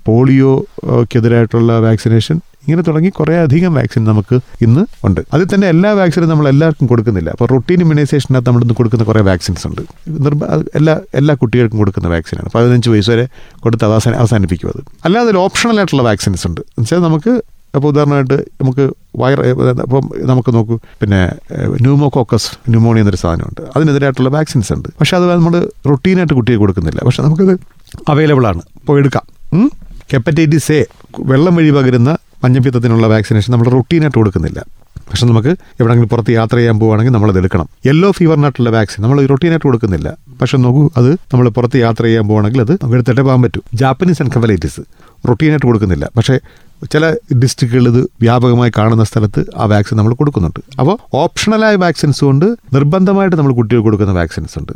പോളിയോക്കെതിരായിട്ടുള്ള 0.05 1.79
വാക്സിനേഷൻ 1.79 2.41
ഇങ്ങനെ 2.67 2.81
തുടങ്ങി 2.81 3.09
കുറേ 3.09 3.35
അധികം 3.35 3.73
വാക്സിൻ 3.73 4.03
നമുക്ക് 4.03 4.39
ഇന്ന് 4.61 4.81
ഉണ്ട്. 5.07 5.21
അതിൽ 5.33 5.45
തന്നെ 5.53 5.67
എല്ലാ 5.67 5.91
വാക്സിനും 5.91 6.29
നമ്മൾ 6.29 6.47
എല്ലാവർക്കും 6.49 6.87
കൊടുക്കുന്നില്ല. 6.87 7.29
അപ്പോൾ 7.29 7.45
റൊട്ടീൻ 7.45 7.79
ഇമ്മ്യൂണൈസേഷനകത്ത് 7.79 8.47
നമ്മൾ 8.47 8.61
ഇന്ന് 8.61 8.73
കൊടുക്കുന്ന 8.73 9.03
കുറേ 9.03 9.21
വാക്സിൻസ് 9.21 9.67
ഉണ്ട്. 9.67 9.81
നിർബ 10.07 10.45
എല്ലാ 10.75 10.99
എല്ലാ 11.15 11.35
കുട്ടികൾക്കും 11.35 11.77
കൊടുക്കുന്ന 11.77 12.07
വാക്സിനാണ്. 12.07 12.49
പതിനഞ്ച് 12.55 12.89
വയസ്സ് 12.89 13.09
വരെ 13.09 13.27
കൊടുത്ത് 13.59 13.85
അത് 13.85 13.93
അവസാന 13.93 14.15
അവസാനിപ്പിക്കും 14.15 14.69
അത്. 14.69 14.81
അല്ലാതെ 15.05 15.31
ഒരു 15.31 15.37
ഓപ്ഷണൽ 15.37 15.77
ആയിട്ടുള്ള 15.77 16.03
വാക്സിൻസ് 16.03 16.47
ഉണ്ട്. 16.47 16.61
എന്നുവെച്ചാൽ 16.61 16.99
നമുക്ക് 16.99 17.43
അപ്പോൾ 17.75 17.87
ഉദാഹരണമായിട്ട് 17.87 18.33
നമുക്ക് 18.33 18.93
വയർ 19.15 19.39
അപ്പം 19.81 20.09
നമുക്ക് 20.25 20.53
നോക്കൂ. 20.53 20.79
പിന്നെ 21.01 21.31
ന്യൂമോകോക്കസ് 21.63 22.69
ന്യൂമോണിയ 22.69 23.01
എന്നൊരു 23.01 23.17
സാധനമുണ്ട്. 23.17 23.61
അതിനെതിരായിട്ടുള്ള 23.75 24.29
വാക്സിൻസ് 24.29 24.73
ഉണ്ട്. 24.73 24.89
പക്ഷേ 24.99 25.17
അത് 25.17 25.31
നമ്മൾ 25.31 25.69
റൊട്ടീനായിട്ട് 25.89 26.33
കുട്ടിയെ 26.33 26.57
കൊടുക്കുന്നില്ല. 26.57 27.01
പക്ഷേ 27.05 27.23
നമുക്കത് 27.23 27.59
അവൈലബിൾ 28.09 28.47
ആണ്. 28.47 28.61
പോയി 28.85 28.99
എടുക്കാം? 28.99 29.36
ഹെപ്പറ്റൈറ്റിസ് 30.11 30.71
എ 30.71 30.85
വെള്ളം 31.31 31.55
വഴി 31.55 31.71
പകരുന്ന 31.77 32.09
മഞ്ഞപ്പിത്തത്തിനുള്ള 32.43 33.07
വാക്സിനേഷൻ 33.07 33.53
നമ്മൾ 33.53 33.67
റൊട്ടീനായിട്ട് 33.69 34.17
കൊടുക്കുന്നില്ല. 34.17 34.59
പക്ഷെ 35.09 35.25
നമുക്ക് 35.25 35.51
എവിടെയെങ്കിലും 35.79 36.09
പുറത്ത് 36.13 36.31
യാത്ര 36.31 36.55
ചെയ്യാൻ 36.55 36.79
പോവുകയാണെങ്കിൽ 36.79 37.13
നമ്മളത് 37.13 37.37
എടുക്കണം. 37.37 37.67
യെല്ലോ 37.85 38.11
ഫീവറിനായിട്ടുള്ള 38.11 38.69
വാക്സിൻ 38.69 39.03
നമ്മൾ 39.03 39.25
റൊട്ടീനായിട്ട് 39.25 39.67
കൊടുക്കുന്നില്ല. 39.67 40.07
പക്ഷെ 40.41 40.57
നോക്കൂ 40.57 40.83
അത് 40.97 41.09
നമ്മൾ 41.31 41.49
പുറത്ത് 41.57 41.77
യാത്ര 41.77 42.03
ചെയ്യാൻ 42.03 42.27
പോകണമെങ്കിൽ 42.27 42.61
അത് 42.61 42.73
എടുത്തിട്ടേ 42.93 43.21
പോകാൻ 43.21 43.41
പറ്റും. 43.41 43.63
ജാപ്പനീസ് 43.73 44.21
എൻകഫലൈറ്റിസ് 44.21 44.81
റൊട്ടീനായിട്ട് 45.29 45.65
കൊടുക്കുന്നില്ല. 45.65 46.09
പക്ഷേ 46.17 46.39
ചില 46.93 47.05
ഡിസ്ട്രിക്റ്റുകളിൽ 47.43 47.87
ഇത് 47.91 48.01
വ്യാപകമായി 48.21 48.71
കാണുന്ന 48.77 49.03
സ്ഥലത്ത് 49.03 49.41
ആ 49.57 49.65
വാക്സിൻ 49.65 49.97
നമ്മൾ 49.97 50.13
കൊടുക്കുന്നുണ്ട്. 50.13 50.59
അപ്പോൾ 50.79 50.95
ഓപ്ഷണലായ 51.13 51.75
വാക്സിൻസ് 51.75 52.21
കൊണ്ട് 52.25 52.45
നിർബന്ധമായിട്ട് 52.73 53.35
നമ്മൾ 53.35 53.53
കുട്ടികൾക്ക് 53.53 53.87
കൊടുക്കുന്ന 53.87 54.13
വാക്സിൻസ് 54.13 54.59
ഉണ്ട്. 54.59 54.73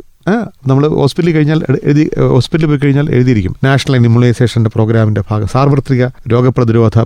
നമ്മൾ 0.66 0.88
ഹോസ്പിറ്റലിൽ 0.88 1.34
കഴിഞ്ഞാൽ 1.36 1.60
എഴുതി 1.84 2.10
ഹോസ്പിറ്റലിൽ 2.34 2.70
പോയി 2.70 2.80
കഴിഞ്ഞാൽ 2.84 3.10
എഴുതിയിരിക്കും. 3.10 3.56
നാഷണൽ 3.64 3.96
ഇമ്മ്യൂണൈസേഷന്റെ 3.96 4.70
പ്രോഗ്രാമിന്റെ 4.74 5.24
ഭാഗം 5.30 5.48
സാർവത്രിക 5.48 6.06
രോഗപ്രതിരോധ 6.32 6.98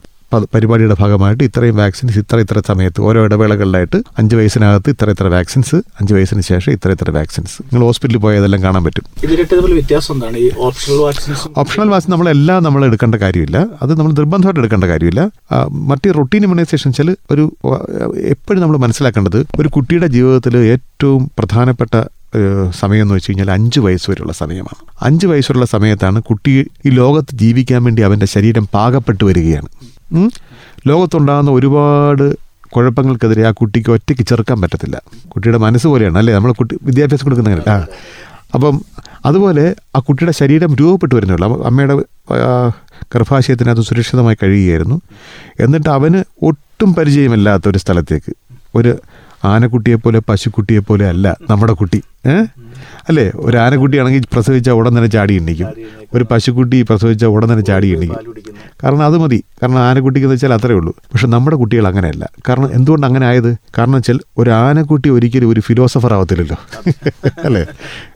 പരിപാടിയുടെ 0.54 0.96
ഭാഗമായിട്ട് 1.00 1.44
ഇത്രയും 1.44 1.76
വാക്സിൻസ് 1.76 2.18
ഇത്ര 2.18 2.36
ഇത്ര 2.38 2.62
സമയത്ത് 2.66 3.00
ഓരോ 3.00 3.24
ഇടവേളകളിലായിട്ട് 3.24 4.02
അഞ്ച് 4.18 4.36
വയസ്സിനകത്ത് 4.36 4.90
ഇത്ര 4.90 5.10
ഇത്ര 5.10 5.26
വാക്സിൻസ് 5.26 5.76
അഞ്ച് 5.76 6.14
വയസ്സിന് 6.14 6.40
ശേഷം 6.40 6.72
ഇത്ര 6.72 6.90
ഇത്ര 6.90 7.10
വാക്സിൻസ്. 7.10 7.62
നിങ്ങൾ 7.62 7.84
ഹോസ്പിറ്റലിൽ 7.86 8.20
പോയാൽ 8.20 8.62
കാണാൻ 8.62 8.84
പറ്റും. 8.84 9.04
ഓപ്ഷണൽ 11.56 11.88
വാക്സിൻ 11.88 12.12
നമ്മളെല്ലാം 12.12 12.62
നമ്മൾ 12.62 12.84
എടുക്കേണ്ട 12.84 13.14
കാര്യമില്ല. 13.14 13.66
അത് 13.82 13.98
നമ്മൾ 13.98 14.12
നിർബന്ധമായിട്ട് 14.12 14.60
എടുക്കേണ്ട 14.60 14.84
കാര്യമില്ല. 14.84 15.30
മറ്റേ 15.70 16.10
റൊട്ടീൻ 16.10 16.42
ഇമ്മ്യൂണൈസേഷൻ 16.42 16.90
വെച്ചാൽ 16.90 17.16
ഒരു 17.30 17.56
എപ്പോഴും 18.34 18.62
നമ്മൾ 18.62 18.76
മനസ്സിലാക്കേണ്ടത് 18.76 19.46
ഒരു 19.60 19.68
കുട്ടിയുടെ 19.68 20.06
ജീവിതത്തിൽ 20.06 20.56
ഏറ്റവും 20.56 21.30
പ്രധാനപ്പെട്ട 21.38 22.04
സമയം 22.70 23.02
എന്ന് 23.02 23.14
വെച്ച് 23.14 23.30
കഴിഞ്ഞാൽ 23.30 23.50
അഞ്ച് 23.50 23.80
വയസ്സ് 23.80 24.10
വരെയുള്ള 24.10 24.32
സമയമാണ്. 24.32 24.88
അഞ്ച് 25.02 25.26
വയസ്സുള്ള 25.26 25.64
സമയത്താണ് 25.64 26.22
കുട്ടി 26.22 26.66
ഈ 26.86 26.88
ലോകത്ത് 26.88 27.38
ജീവിക്കാൻ 27.38 27.84
വേണ്ടി 27.84 28.02
അവന്റെ 28.02 28.26
ശരീരം 28.26 28.68
പാകപ്പെട്ടു 28.74 29.24
വരികയാണ്? 29.24 29.68
ലോകത്തുണ്ടാകുന്ന 30.86 31.50
ഒരുപാട് 31.50 32.36
കുഴപ്പങ്ങൾക്കെതിരെ 32.68 33.42
ആ 33.42 33.50
കുട്ടിക്ക് 33.50 33.90
ഒറ്റയ്ക്ക് 33.90 34.22
ചെറുക്കാൻ 34.22 34.60
പറ്റത്തില്ല. 34.60 35.02
കുട്ടിയുടെ 35.28 35.58
മനസ്സ് 35.58 35.86
പോലെയാണ് 35.86 36.18
അല്ലേ? 36.18 36.34
നമ്മൾ 36.34 36.52
കുട്ടി 36.52 36.78
വിദ്യാഭ്യാസം 36.82 37.24
കൊടുക്കുന്ന 37.24 37.50
അങ്ങനെ. 37.50 37.70
ആ. 37.70 37.86
അപ്പം 38.54 38.80
അതുപോലെ 39.26 39.76
ആ 39.96 39.98
കുട്ടിയുടെ 39.98 40.32
ശരീരം 40.32 40.76
രൂപപ്പെട്ടു 40.76 41.14
വരുന്നുള്ളൂ 41.14 41.64
അമ്മയുടെ 41.64 41.94
ഗർഭാശയത്തിന് 41.94 42.72
ഗർഭാശയത്തിനകത്ത് 43.14 43.82
സുരക്ഷിതമായി 43.82 44.36
കഴിയുകയായിരുന്നു. 44.42 45.00
എന്നിട്ട് 45.60 45.88
അവന് 45.88 46.24
ഒട്ടും 46.42 46.94
പരിചയമില്ലാത്ത 46.94 47.68
ഒരു 47.68 47.78
സ്ഥലത്തേക്ക് 47.78 48.36
ഒരു 48.74 48.98
ആനക്കുട്ടിയെ 49.46 49.96
പശുക്കുട്ടിയെപ്പോലെ 49.96 50.20
പശുക്കുട്ടിയെ 50.28 50.78
പോലെ 50.78 51.08
അല്ല 51.08 51.36
നമ്മുടെ 51.50 51.72
കുട്ടി. 51.72 52.02
ഏഹ് 52.26 52.46
അല്ലേ? 53.08 53.32
ഒരു 53.36 53.56
ആനക്കുട്ടിയാണെങ്കിൽ 53.56 54.24
പ്രസവിച്ച 54.32 54.70
ഉടൻ 54.70 54.88
തന്നെ 54.88 55.06
ചാടി 55.06 55.34
എണ്ണിക്കും. 55.34 55.68
ഒരു 56.14 56.26
പശുക്കുട്ടി 56.30 56.82
പ്രസവിച്ച 56.82 57.24
ഉടൻ 57.24 57.52
തന്നെ 57.52 57.64
ചാടി 57.64 57.88
എണ്ണിക്കും. 57.88 58.16
കാരണം 58.84 59.02
അത് 59.02 59.18
മതി. 59.18 59.44
കാരണം 59.62 59.78
ആനക്കുട്ടിക്ക് 59.78 60.26
എന്ന് 60.26 60.34
വെച്ചാൽ 60.34 60.54
അത്രേ 60.54 60.74
ഉള്ളൂ. 60.74 60.94
പക്ഷെ 61.12 61.26
നമ്മുടെ 61.26 61.56
കുട്ടികൾ 61.56 61.86
അങ്ങനെയല്ല. 61.86 62.28
കാരണം 62.48 62.74
എന്തുകൊണ്ട് 62.74 63.06
അങ്ങനെ 63.06 63.26
ആയത്? 63.26 63.56
കാരണം 63.78 63.92
വെച്ചാൽ 63.92 64.20
ഒരു 64.38 64.50
ആനക്കുട്ടി 64.50 65.08
ഒരിക്കലും 65.08 65.48
ഒരു 65.48 65.60
ഫിലോസഫർ 65.60 66.14
ആവത്തില്ലല്ലോ. 66.14 66.56
അല്ലേ? 67.44 67.66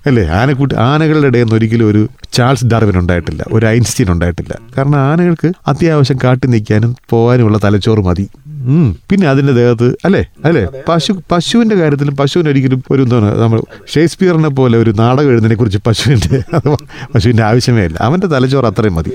അല്ലേ? 0.06 0.26
ആനക്കുട്ടി 0.26 0.74
ആനകളുടെ 0.74 1.26
ഇടയിൽ 1.26 1.42
നിന്ന് 1.42 1.56
ഒരിക്കലും 1.56 1.88
ഒരു 1.88 2.08
ചാൾസ് 2.32 2.66
ഡാർവിൻ 2.66 2.98
ഉണ്ടായിട്ടില്ല. 2.98 3.44
ഒരു 3.52 3.66
ഐൻസ്റ്റീൻ 3.66 4.12
ഉണ്ടായിട്ടില്ല. 4.12 4.58
കാരണം 4.78 4.96
ആനകൾക്ക് 4.96 5.52
അത്യാവശ്യം 5.68 6.18
കാട്ടി 6.24 6.48
നിൽക്കാനും 6.48 6.96
പോകാനുമുള്ള 7.10 7.60
തലച്ചോറ് 7.64 8.00
മതി. 8.00 8.28
പിന്നെ 9.10 9.28
അതിന്റെ 9.28 9.52
ദേഹത്ത് 9.52 9.96
അല്ലേ? 10.04 10.22
അല്ലേ? 10.44 10.62
പശു 10.88 11.12
പശുവിന്റെ 11.32 11.74
കാര്യത്തിലും 11.74 12.16
പശുവിന് 12.16 12.48
ഒരിക്കലും 12.48 12.82
ഒരു 12.90 13.02
എന്താണ് 13.02 13.38
നമ്മൾ 13.38 13.58
ഷേക്സ്പിയറിനെ 13.94 14.48
പോലെ 14.48 14.78
ഒരു 14.78 14.94
നാടകം 14.98 15.28
എഴുതുന്നതിനെ 15.28 15.58
കുറിച്ച് 15.58 15.78
പശുവിന്റെ 15.86 16.38
പശുവിന്റെ 17.14 17.42
ആവശ്യമേ 17.42 17.84
ഇല്ല. 17.84 17.98
അവന്റെ 18.00 18.26
തലച്ചോറ് 18.26 18.64
അത്രയും 18.66 18.94
മതി. 18.94 19.12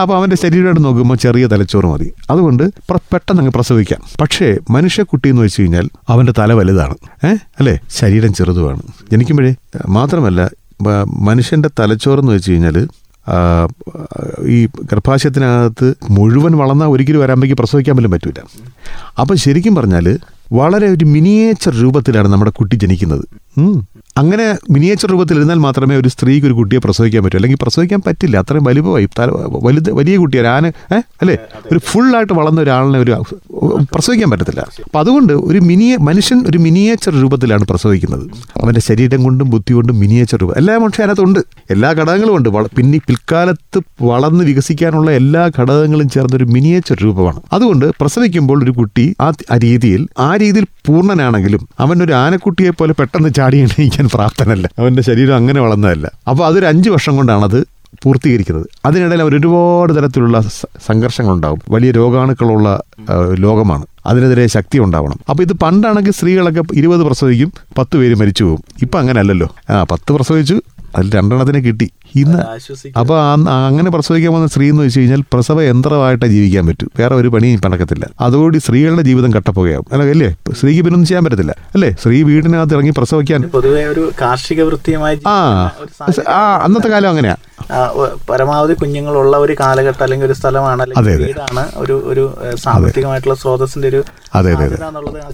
അപ്പോൾ 0.00 0.16
അവന്റെ 0.16 0.36
ശരീരമായിട്ട് 0.36 0.84
നോക്കുമ്പോൾ 0.84 1.16
ചെറിയ 1.16 1.46
തലച്ചോറ് 1.46 1.86
മതി. 1.86 2.12
അതുകൊണ്ട് 2.30 2.64
പെട്ടെന്ന് 3.12 3.40
അങ്ങ് 3.40 3.52
പ്രസവിക്കാം. 3.52 4.00
പക്ഷേ 4.20 4.56
മനുഷ്യക്കുട്ടി 4.70 5.28
എന്ന് 5.28 5.42
വെച്ച് 5.42 5.62
കഴിഞ്ഞാൽ 5.62 5.86
അവന്റെ 6.08 6.32
തല 6.38 6.52
വലുതാണ്. 6.52 6.94
ഏ? 7.24 7.32
അല്ലേ? 7.58 7.80
ശരീരം 7.90 8.34
ചെറുതുമാണ്. 8.34 8.82
ജനിക്കുമ്പോഴേ 9.12 9.54
മാത്രമല്ല 9.88 10.40
മനുഷ്യന്റെ 11.20 11.70
തലച്ചോറെന്ന് 11.80 12.32
വെച്ച് 12.32 12.52
കഴിഞ്ഞാൽ 12.52 12.76
ഈ 14.46 14.68
ഗർഭാശയത്തിനകത്ത് 14.92 15.94
മുഴുവൻ 16.10 16.56
വളർന്നാൽ 16.56 16.86
ഒരിക്കലും 16.86 17.20
വരാമ്പേക്ക് 17.20 17.54
പ്രസവിക്കാൻ 17.54 17.96
പോലും 17.96 18.10
പറ്റില്ല 18.10 18.40
അപ്പം 19.20 19.36
ശരിക്കും 19.36 19.74
പറഞ്ഞാൽ 19.74 20.18
വളരെ 20.54 20.86
ഒരു 20.86 21.04
മിനിയേച്ചർ 21.04 21.72
രൂപത്തിലാണ് 21.82 22.28
നമ്മുടെ 22.28 22.50
കുട്ടി 22.50 22.76
ജനിക്കുന്നത്. 22.76 23.24
അങ്ങനെ 24.18 24.44
മിനിയേച്ചർ 24.70 25.08
രൂപത്തിൽ 25.10 25.36
ഇരുന്നാൽ 25.36 25.58
മാത്രമേ 25.58 25.96
ഒരു 25.96 26.08
സ്ത്രീക്ക് 26.08 26.46
ഒരു 26.46 26.54
കുട്ടിയെ 26.54 26.80
പ്രസവിക്കാൻ 26.84 27.24
പറ്റൂ. 27.24 27.36
അല്ലെങ്കിൽ 27.36 27.58
പ്രസവിക്കാൻ 27.62 28.00
പറ്റില്ല. 28.06 28.36
അത്രയും 28.36 28.64
വലുപ്പമായി 28.64 29.06
തല 29.18 29.28
വലുത് 29.62 29.90
വലിയ 29.92 30.16
കുട്ടിയാണ്. 30.16 30.48
ആന 30.48 30.66
അല്ലേ? 31.00 31.36
ഒരു 31.72 31.78
ഫുള്ളായിട്ട് 31.78 32.32
വളർന്ന 32.32 32.60
ഒരാളിനെ 32.60 32.98
ഒരു 32.98 33.12
പ്രസവിക്കാൻ 33.92 34.30
പറ്റത്തില്ല. 34.30 34.66
അപ്പം 34.84 35.00
അതുകൊണ്ട് 35.00 35.32
ഒരു 35.32 35.58
മിനിയ 35.58 35.96
മനുഷ്യൻ 36.00 36.44
ഒരു 36.46 36.58
മിനിയേച്ചർ 36.58 37.12
രൂപത്തിലാണ് 37.20 37.64
പ്രസവിക്കുന്നത്. 37.64 38.26
അവന്റെ 38.62 38.80
ശരീരം 38.80 39.22
കൊണ്ടും 39.22 39.50
ബുദ്ധി 39.50 39.72
കൊണ്ടും 39.72 39.98
മിനിയേച്ചർ 39.98 40.38
രൂപം. 40.38 40.54
എല്ലാ 40.56 40.78
മനുഷ്യൻ 40.78 41.04
അതിനകത്തുണ്ട്. 41.04 41.40
എല്ലാ 41.70 41.90
ഘടകങ്ങളും 41.90 42.36
ഉണ്ട്. 42.36 42.48
പിന്നെ 42.76 42.98
പിൽക്കാലത്ത് 43.06 43.80
വളർന്ന് 44.02 44.44
വികസിക്കാനുള്ള 44.44 45.10
എല്ലാ 45.10 45.50
ഘടകങ്ങളും 45.60 46.08
ചേർന്ന 46.08 46.36
ഒരു 46.36 46.44
മിനിയേച്ചർ 46.44 46.96
രൂപമാണ്. 47.04 47.40
അതുകൊണ്ട് 47.52 47.86
പ്രസവിക്കുമ്പോൾ 48.00 48.64
ഒരു 48.64 48.70
കുട്ടി 48.70 49.14
ആ 49.20 49.32
രീതിയിൽ 49.58 50.06
ആ 50.18 50.36
രീതിയിൽ 50.44 50.66
പൂർണനാണെങ്കിലും 50.86 51.62
അവൻ 51.80 51.96
ഒരു 52.04 52.14
ആനക്കുട്ടിയെ 52.24 52.70
പോലെ 52.70 52.94
പെട്ടെന്ന് 52.98 53.30
ചാടി 53.34 53.58
എണീക്കാൻ 53.66 54.08
പ്രാപ്തനല്ല. 54.14 54.66
അവന്റെ 54.78 55.02
ശരീരം 55.02 55.36
അങ്ങനെ 55.36 55.60
വളർന്നതല്ല. 55.60 56.06
അപ്പോൾ 56.30 56.44
അതൊരു 56.46 56.66
അഞ്ച് 56.72 56.90
വർഷം 56.90 57.16
കൊണ്ടാണത് 57.16 57.60
പൂർത്തീകരിക്കുന്നത്. 58.02 58.66
അതിനിടയിൽ 58.84 59.20
അവർ 59.24 59.32
ഒരുപാട് 59.38 59.92
തരത്തിലുള്ള 59.98 60.36
സംഘർഷങ്ങളുണ്ടാകും. 60.86 61.60
വലിയ 61.70 61.90
രോഗാണുക്കളുള്ള 61.90 62.68
ലോകമാണ്. 63.44 63.84
അതിനെതിരെ 64.06 64.46
ശക്തി 64.46 64.78
ഉണ്ടാവണം. 64.78 65.18
അപ്പോൾ 65.30 65.42
ഇത് 65.42 65.52
പണ്ടാണെങ്കിൽ 65.64 66.12
സ്ത്രീകളൊക്കെ 66.12 66.62
ഇരുപത് 66.74 67.02
പ്രസവിക്കും 67.08 67.52
പത്ത് 67.78 67.96
പേര് 67.96 68.14
മരിച്ചു 68.22 68.44
പോകും. 68.44 68.62
ഇപ്പം 68.82 68.98
അങ്ങനെ 69.00 69.18
അല്ലല്ലോ 69.20 69.48
ആ 69.70 69.82
പത്ത് 69.92 70.12
പ്രസവിച്ചു 70.12 70.56
അതിൽ 70.96 71.08
രണ്ടെണ്ണത്തിനെ 71.12 71.60
കിട്ടി. 71.60 71.88
ഇന്ന് 72.22 72.40
അപ്പോൾ 73.00 73.16
അങ്ങനെ 73.68 73.90
പ്രസവിക്കാൻ 73.94 74.32
വന്ന 74.34 74.48
സ്ത്രീ 74.52 74.66
എന്ന് 74.72 74.82
വെച്ച് 74.84 75.00
കഴിഞ്ഞാൽ 75.00 75.22
പ്രസവ 75.32 75.62
യന്ത്രമായിട്ട് 75.68 76.26
ജീവിക്കാൻ 76.34 76.64
പറ്റും. 76.68 76.90
വേറെ 77.00 77.14
ഒരു 77.20 77.28
പണിയും 77.34 77.60
നടക്കത്തില്ല 77.66 78.04
അതോടുകൂടി 78.26 78.58
സ്ത്രീകളുടെ 78.58 79.04
ജീവിതം 79.10 79.30
കട്ടപ്പുകയാവും. 79.36 79.86
അല്ല 79.92 80.10
അല്ലേ 80.16 80.30
സ്ത്രീക്ക് 80.58 80.82
പിന്നെ 80.84 80.96
ഒന്നും 80.98 81.08
ചെയ്യാൻ 81.10 81.24
പറ്റത്തില്ല. 81.26 81.54
അല്ലേ? 81.74 81.90
സ്ത്രീ 82.02 82.18
വീടിനകത്ത് 82.30 82.76
ഇറങ്ങി 82.76 82.94
പ്രസവിക്കാൻ 82.98 83.42
പൊതുവെ 83.56 83.82
ഒരു 83.94 84.04
കാർഷിക 84.20 84.60
വൃത്തിയുമായി 84.68 85.18
ആ 86.36 86.40
അന്നത്തെ 86.66 86.90
കാലം 86.94 87.10
അങ്ങനെയാ. 87.14 87.36
പരമാവധി 88.30 88.74
കുഞ്ഞുങ്ങളുള്ള 88.80 89.34
ഒരു 89.44 89.54
കാലഘട്ടം 89.60 90.02
അല്ലെങ്കിൽ 90.04 90.26
ഒരു 90.26 90.36
സ്ഥലമാണ് 90.38 90.82
അതെ, 90.82 90.92
അല്ലെങ്കിൽ 90.96 91.26
വീടാണ് 91.26 91.62
ഒരു 91.82 91.94
ഒരു 92.12 92.24
സാമ്പത്തികമായിട്ടുള്ള 92.64 93.36
സ്രോതസ്സിന്റെ 93.42 93.88
ഒരു 93.92 94.00
അതെ, 94.38 94.52
അതെ, 94.56 94.66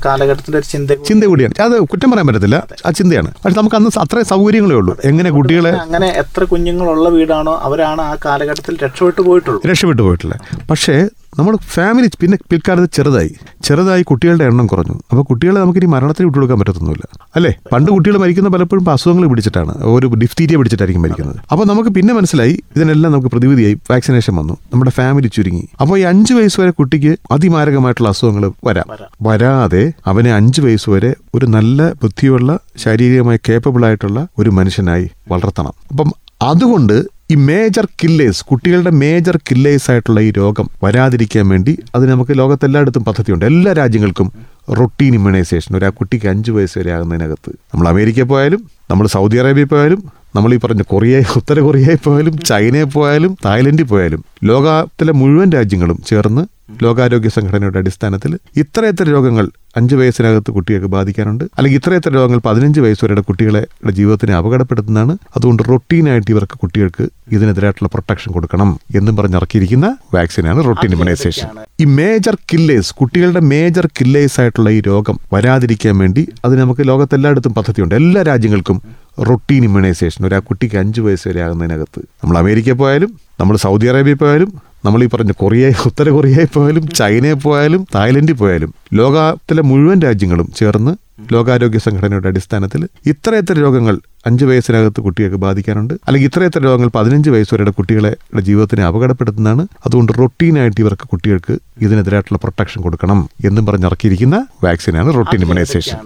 കാലഘട്ടത്തിന്റെ 0.07 0.59
ഒരു 0.61 0.67
ചിന്ത. 0.73 0.91
ചിന്ത 1.09 1.25
കൂടിയാണ്. 1.31 1.55
അത് 1.67 1.75
കുറ്റം 1.93 2.09
പറയാൻ 2.13 2.27
പറ്റത്തില്ല. 2.29 2.57
ആ 2.87 2.91
ചിന്തയാണ്. 2.99 3.31
പക്ഷെ 3.45 3.57
നമുക്ക് 3.61 3.77
അന്ന് 3.79 3.91
അത്രേ 4.05 4.23
സൗകര്യങ്ങളേ 4.33 4.77
ഉള്ളൂ. 4.81 4.95
എങ്ങനെ 5.11 5.31
കുട്ടികളെ 5.37 5.73
അങ്ങനെ 5.85 6.09
എത്ര 6.23 6.43
കുഞ്ഞുങ്ങളുള്ള 6.71 7.09
വീടാണോ 7.09 7.61
അവരാണ് 7.63 8.01
ആ 8.01 8.17
കാലഘട്ടത്തിൽ 8.25 8.75
രക്ഷപ്പെട്ടു 8.85 9.23
പോയിട്ടുള്ളത്? 9.23 9.71
രക്ഷപ്പെട്ടു 9.71 10.03
പോയിട്ടില്ല 10.03 10.35
പക്ഷേ 10.71 11.09
നമ്മൾ 11.39 11.57
ഫാമിലി 11.57 12.11
പിന്നെ 12.21 12.39
പിൽക്കാലത്ത് 12.51 12.89
ചെറുതായി. 12.97 13.35
ചെറുതായി 13.65 14.03
കുട്ടികളുടെ 14.03 14.45
എണ്ണം 14.45 14.67
കുറഞ്ഞു. 14.67 14.95
അപ്പോൾ 15.11 15.23
കുട്ടികളെ 15.23 15.61
നമുക്കിനി 15.61 15.87
മരണത്തിന് 15.87 16.27
വിട്ടുകൊടുക്കാൻ 16.27 16.59
പറ്റത്തൊന്നുമില്ല. 16.59 17.05
അല്ലേ? 17.37 17.53
പണ്ട് 17.73 17.91
കുട്ടികൾ 17.91 18.17
മരിക്കുന്ന 18.17 18.49
പലപ്പോഴും 18.49 18.91
അസുഖങ്ങൾ 18.91 19.29
പിടിച്ചിട്ടാണ്. 19.29 19.75
ഒരു 19.95 20.07
ഡിഫ്തീരിയ 20.07 20.57
പിടിച്ചിട്ടായിരിക്കും 20.57 21.03
മരിക്കുന്നത്. 21.03 21.37
അപ്പോൾ 21.53 21.67
നമുക്ക് 21.67 21.91
പിന്നെ 21.91 22.15
മനസ്സിലായി 22.15 22.63
ഇതിനെല്ലാം 22.77 23.13
നമുക്ക് 23.13 23.29
പ്രതിവിധിയായി 23.29 23.75
വാക്സിനേഷൻ 23.91 24.35
വന്നു. 24.37 24.57
നമ്മുടെ 24.73 24.91
ഫാമിലി 24.91 25.27
ചുരുങ്ങി. 25.29 25.69
അപ്പോൾ 25.81 25.99
ഈ 25.99 26.03
അഞ്ച് 26.03 26.35
വയസ്സ് 26.35 26.61
വരെ 26.61 26.71
കുട്ടിക്ക് 26.71 27.19
അതിമാരകമായിട്ടുള്ള 27.31 28.09
അസുഖങ്ങൾ 28.09 28.53
വരാം. 28.65 28.85
വരാം. 28.91 29.09
വരാതെ 29.23 29.93
അവനെ 30.07 30.35
അഞ്ച് 30.35 30.61
വയസ്സ് 30.61 30.91
വരെ 30.91 31.15
ഒരു 31.35 31.47
നല്ല 31.47 31.93
ബുദ്ധിയുള്ള 31.93 32.59
ശാരീരികമായി 32.77 33.41
കേപ്പബിൾ 33.49 33.87
ആയിട്ടുള്ള 33.87 34.27
ഒരു 34.39 34.51
മനുഷ്യനായി 34.51 35.11
വളർത്തണം. 35.31 35.75
അപ്പം 35.91 36.11
അതുകൊണ്ട് 36.41 36.95
ഈ 37.31 37.35
മേജർ 37.49 37.87
കില്ലേഴ്സ് 38.03 38.45
കുട്ടികളുടെ 38.45 38.91
മേജർ 39.01 39.37
കില്ലേഴ്സ് 39.49 39.91
ആയിട്ടുള്ള 39.91 40.21
ഈ 40.21 40.31
രോഗം 40.31 40.67
വരാതിരിക്കാൻ 40.85 41.49
വേണ്ടി 41.49 41.79
അത് 41.95 42.11
നമുക്ക് 42.11 42.39
ലോകത്തെല്ലായിടത്തും 42.39 43.05
പദ്ധതിയുണ്ട്. 43.05 43.45
എല്ലാ 43.45 43.73
രാജ്യങ്ങൾക്കും 43.73 44.29
റൊട്ടീൻ 44.71 45.15
ഇമ്മ്യൂണൈസേഷൻ 45.15 45.77
ഒരു 45.77 45.85
ആ 45.85 45.91
കുട്ടിക്ക് 45.91 46.29
അഞ്ച് 46.29 46.51
വയസ്സ് 46.51 46.79
വരെ 46.79 46.91
ആകുന്നതിനകത്ത് 46.93 47.51
നമ്മൾ 47.73 47.89
അമേരിക്കയിൽ 47.89 48.25
പോയാലും 48.25 48.61
നമ്മൾ 48.91 49.07
സൗദി 49.09 49.39
അറേബ്യയിൽ 49.39 49.69
പോയാലും 49.69 50.01
നമ്മൾ 50.37 50.51
ഈ 50.55 50.59
പറഞ്ഞ 50.59 50.83
കൊറിയ 50.89 51.23
ഉത്തര 51.37 51.59
കൊറിയയിൽ 51.61 52.01
പോയാലും 52.05 52.35
ചൈനയിൽ 52.51 52.89
പോയാലും 52.95 53.33
തായ്ലൻഡിൽ 53.47 53.85
പോയാലും 53.85 54.21
ലോകത്തിലെ 54.51 55.13
മുഴുവൻ 55.13 55.49
രാജ്യങ്ങളും 55.53 55.99
ചേർന്ന് 56.05 56.43
ലോകാരോഗ്യ 56.85 57.29
സംഘടനയുടെ 57.29 57.79
അടിസ്ഥാനത്തിൽ 57.79 58.39
ഇത്രയത്ര 58.57 59.05
രോഗങ്ങൾ 59.05 59.51
അഞ്ച് 59.77 59.95
വയസ്സിനകത്ത് 59.95 60.51
കുട്ടികൾക്ക് 60.51 60.87
ബാധിക്കാനുണ്ട്. 60.87 61.45
അല്ലെങ്കിൽ 61.59 61.79
ഇത്രയത്ര 61.81 62.11
രോഗങ്ങൾ 62.11 62.41
പതിനഞ്ച് 62.47 62.81
വയസ്സ് 62.81 63.05
വരെയുടെ 63.05 63.21
കുട്ടികളെ 63.21 63.67
ജീവിതത്തിനെ 63.91 64.35
അപകടപ്പെടുത്തുന്നതാണ്. 64.37 65.17
അതുകൊണ്ട് 65.37 65.63
റൊട്ടീനായിട്ട് 65.69 66.31
ഇവർക്ക് 66.31 66.59
കുട്ടികൾക്ക് 66.59 67.09
ഇതിനെതിരായിട്ടുള്ള 67.33 67.89
പ്രൊട്ടക്ഷൻ 67.95 68.33
കൊടുക്കണം 68.33 68.81
എന്നും 68.95 69.17
പറഞ്ഞിറക്കിയിരിക്കുന്ന 69.17 69.97
വാക്സിനാണ് 70.15 70.65
റൊട്ടീൻ 70.65 70.91
ഇമ്മ്യൂണൈസേഷൻ. 70.91 71.49
ഈ 71.81 71.85
മേജർ 71.85 72.37
കില്ലേഴ്സ് 72.53 72.95
കുട്ടികളുടെ 72.95 73.41
മേജർ 73.41 73.87
കില്ലേഴ്സ് 74.01 74.41
ആയിട്ടുള്ള 74.41 74.71
ഈ 74.71 74.81
രോഗം 74.81 75.19
വരാതിരിക്കാൻ 75.35 75.99
വേണ്ടി 75.99 76.29
അത് 76.45 76.61
നമുക്ക് 76.61 76.89
ലോകത്തെല്ലായിടത്തും 76.89 77.55
പദ്ധതിയുണ്ട്. 77.55 77.95
എല്ലാ 77.95 78.23
രാജ്യങ്ങൾക്കും 78.23 78.83
റൊട്ടീൻ 79.29 79.65
ഇമ്മ്യൂണൈസേഷൻ. 79.65 80.25
ഒരു 80.25 80.35
ആ 80.35 80.39
കുട്ടിക്ക് 80.39 80.77
അഞ്ച് 80.77 81.01
വയസ്സ് 81.01 81.29
വരെ 81.29 81.41
ആകുന്നതിനകത്ത് 81.41 82.01
നമ്മൾ 82.23 82.39
അമേരിക്കയിൽ 82.39 82.75
പോയാലും 82.75 83.21
നമ്മൾ 83.41 83.57
സൗദി 83.57 83.87
അറേബ്യയിൽ 83.87 84.17
പോയാലും 84.17 84.70
നമ്മൾ 84.85 85.01
ഈ 85.05 85.09
പറഞ്ഞ 85.13 85.33
കൊറിയ 85.43 85.65
ഉത്തര 85.89 86.09
കൊറിയയിൽ 86.17 86.51
പോയാലും 86.57 86.85
ചൈനയിൽ 86.99 87.39
പോയാലും 87.45 87.83
തായ്ലൻഡിൽ 87.95 88.37
പോയാലും 88.43 88.71
ലോകത്തിലെ 88.99 89.63
മുഴുവൻ 89.71 89.99
രാജ്യങ്ങളും 90.07 90.49
ചേർന്ന് 90.61 90.93
ലോകാരോഗ്യ 91.33 91.81
സംഘടനയുടെ 91.87 92.29
അടിസ്ഥാനത്തിൽ 92.33 92.83
ഇത്രയത്ര 93.13 93.55
രോഗങ്ങൾ 93.65 93.97
അഞ്ച് 94.29 94.45
വയസ്സിനകത്ത് 94.49 95.01
കുട്ടികൾക്ക് 95.07 95.39
ബാധിക്കാനുണ്ട്. 95.45 95.93
അല്ലെങ്കിൽ 96.07 96.29
ഇത്രയത്ര 96.31 96.61
രോഗങ്ങൾ 96.67 96.91
പതിനഞ്ച് 96.97 97.31
വയസ്സ് 97.35 97.53
വരെയുടെ 97.55 97.73
കുട്ടികളെ 97.79 98.13
ജീവിതത്തിനെ 98.49 98.83
അപകടപ്പെടുത്തുന്നതാണ്. 98.89 99.65
അതുകൊണ്ട് 99.87 100.13
റൊട്ടീനായിട്ട് 100.21 100.81
ഇവർക്ക് 100.85 101.07
കുട്ടികൾക്ക് 101.13 101.55
ഇതിനെതിരായിട്ടുള്ള 101.87 102.39
പ്രൊട്ടക്ഷൻ 102.45 102.81
കൊടുക്കണം 102.87 103.21
എന്നും 103.51 103.67
പറഞ്ഞിറക്കിയിരിക്കുന്ന 103.69 104.39
വാക്സിനാണ് 104.67 105.13
റൊട്ടീൻ 105.19 105.41
ഇമ്മ്യൂണൈസേഷൻ. 105.47 105.99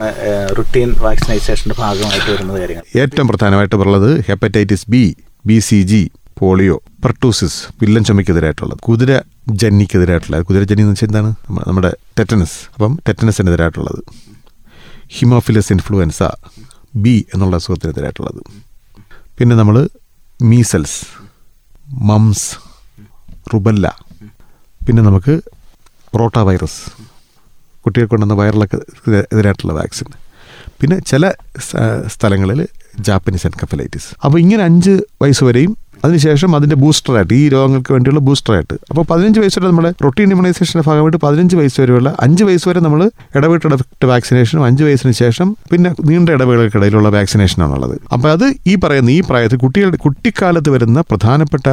റൊട്ടീൻ 0.58 0.90
വാക്സിനൈസേഷന്റെ 1.06 1.76
ഭാഗമായിട്ട് 1.84 2.30
വരുന്ന 2.34 2.58
കാര്യങ്ങൾ. 2.58 2.84
ഏറ്റവും 3.04 3.28
പ്രധാനമായിട്ട് 3.32 3.78
ഉള്ളത് 3.86 4.10
hepatitis 4.30 4.86
B 4.96 5.04
B 5.50 5.58
C 5.70 5.80
G 5.92 6.02
polio 6.38 6.82
pertussis 7.04 7.58
villain 7.80 8.04
ചുമയ്ക്കെതിരായിട്ടുള്ളത് 8.04 8.78
കുതിര 8.78 9.20
ജന്നിക്കെതിരായിട്ടുള്ള 9.48 10.40
കുതിര 10.40 10.62
ജന്നി 10.62 10.82
എന്ന് 10.82 10.92
വെച്ചാൽ 10.92 11.06
എന്താണ്? 11.06 11.34
നമ്മുടെ 11.66 11.90
ടെറ്റനസ്. 12.18 12.58
അപ്പം 12.74 12.98
ടെറ്റനസിനെതിരായിട്ടുള്ളത്. 13.08 14.00
ഹിമോഫിലസ് 15.08 15.72
ഇൻഫ്ലുവൻസ 15.72 16.22
ബി 16.96 17.26
എന്നുള്ള 17.34 17.56
അസുഖത്തിനെതിരായിട്ടുള്ളത്. 17.56 18.40
പിന്നെ 19.38 19.56
നമ്മൾ 19.56 19.88
മീസൽസ് 20.42 21.00
മംസ് 21.88 22.56
റുബല്ല. 23.54 23.86
പിന്നെ 24.86 25.02
നമുക്ക് 25.02 25.40
റോട്ട 26.20 26.38
വൈറസ് 26.38 26.80
കുട്ടികൾക്ക് 27.80 28.10
കൊണ്ടുവന്ന 28.10 28.34
വൈറലൊക്കെ 28.42 28.78
എതിരായിട്ടുള്ള 29.32 29.72
വാക്സിൻ. 29.72 30.06
പിന്നെ 30.80 30.98
ചില 30.98 31.32
സ്ഥലങ്ങളിൽ 32.06 32.68
ജാപ്പനീസ് 33.00 33.46
എൻകഫലൈറ്റിസ്. 33.46 34.08
അപ്പോൾ 34.24 34.38
ഇങ്ങനെ 34.38 34.64
അഞ്ച് 34.64 34.90
വയസ്സ് 35.22 35.44
വരെയും 35.44 35.76
അതിനുശേഷം 36.04 36.56
അതിന്റെ 36.56 36.76
ബൂസ്റ്ററായിട്ട് 36.76 37.34
ഈ 37.34 37.48
രോഗങ്ങൾക്ക് 37.48 37.92
വേണ്ടിയുള്ള 37.92 38.20
ബൂസ്റ്ററായിട്ട്. 38.20 38.74
അപ്പോൾ 38.90 39.04
പതിനഞ്ച് 39.10 39.40
വയസ്സ് 39.40 39.58
വരെ 39.58 39.68
നമ്മൾ 39.68 39.86
റൊട്ടീൻ 40.04 40.28
ഇമ്മ്യൂണൈസേഷന്റെ 40.28 40.84
ഭാഗമായിട്ട് 40.90 41.16
പതിനഞ്ച് 41.16 41.56
വയസ്സ് 41.56 41.80
വരെയുള്ള 41.80 42.14
അഞ്ച് 42.20 42.44
വയസ്സ് 42.44 42.68
വരെ 42.68 42.80
നമ്മൾ 42.80 43.10
ഇടവിട്ട് 43.36 43.66
ഇടവിട്ട് 43.66 44.06
വാക്സിനേഷനും 44.06 44.64
അഞ്ച് 44.64 44.84
വയസ്സിന് 44.84 45.12
ശേഷം 45.12 45.56
പിന്നെ 45.72 45.90
നീണ്ട 46.10 46.28
ഇടവേളകൾക്കിടയിലുള്ള 46.28 47.08
വാക്സിനേഷനാണുള്ളത്. 47.08 47.96
അപ്പോൾ 48.12 48.30
അത് 48.30 48.46
ഈ 48.66 48.74
പറയുന്ന 48.84 49.10
ഈ 49.10 49.20
പ്രായത്തിൽ 49.20 49.58
കുട്ടികളുടെ 49.58 49.96
കുട്ടിക്കാലത്ത് 49.96 50.70
വരുന്ന 50.70 51.00
പ്രധാനപ്പെട്ട 51.00 51.68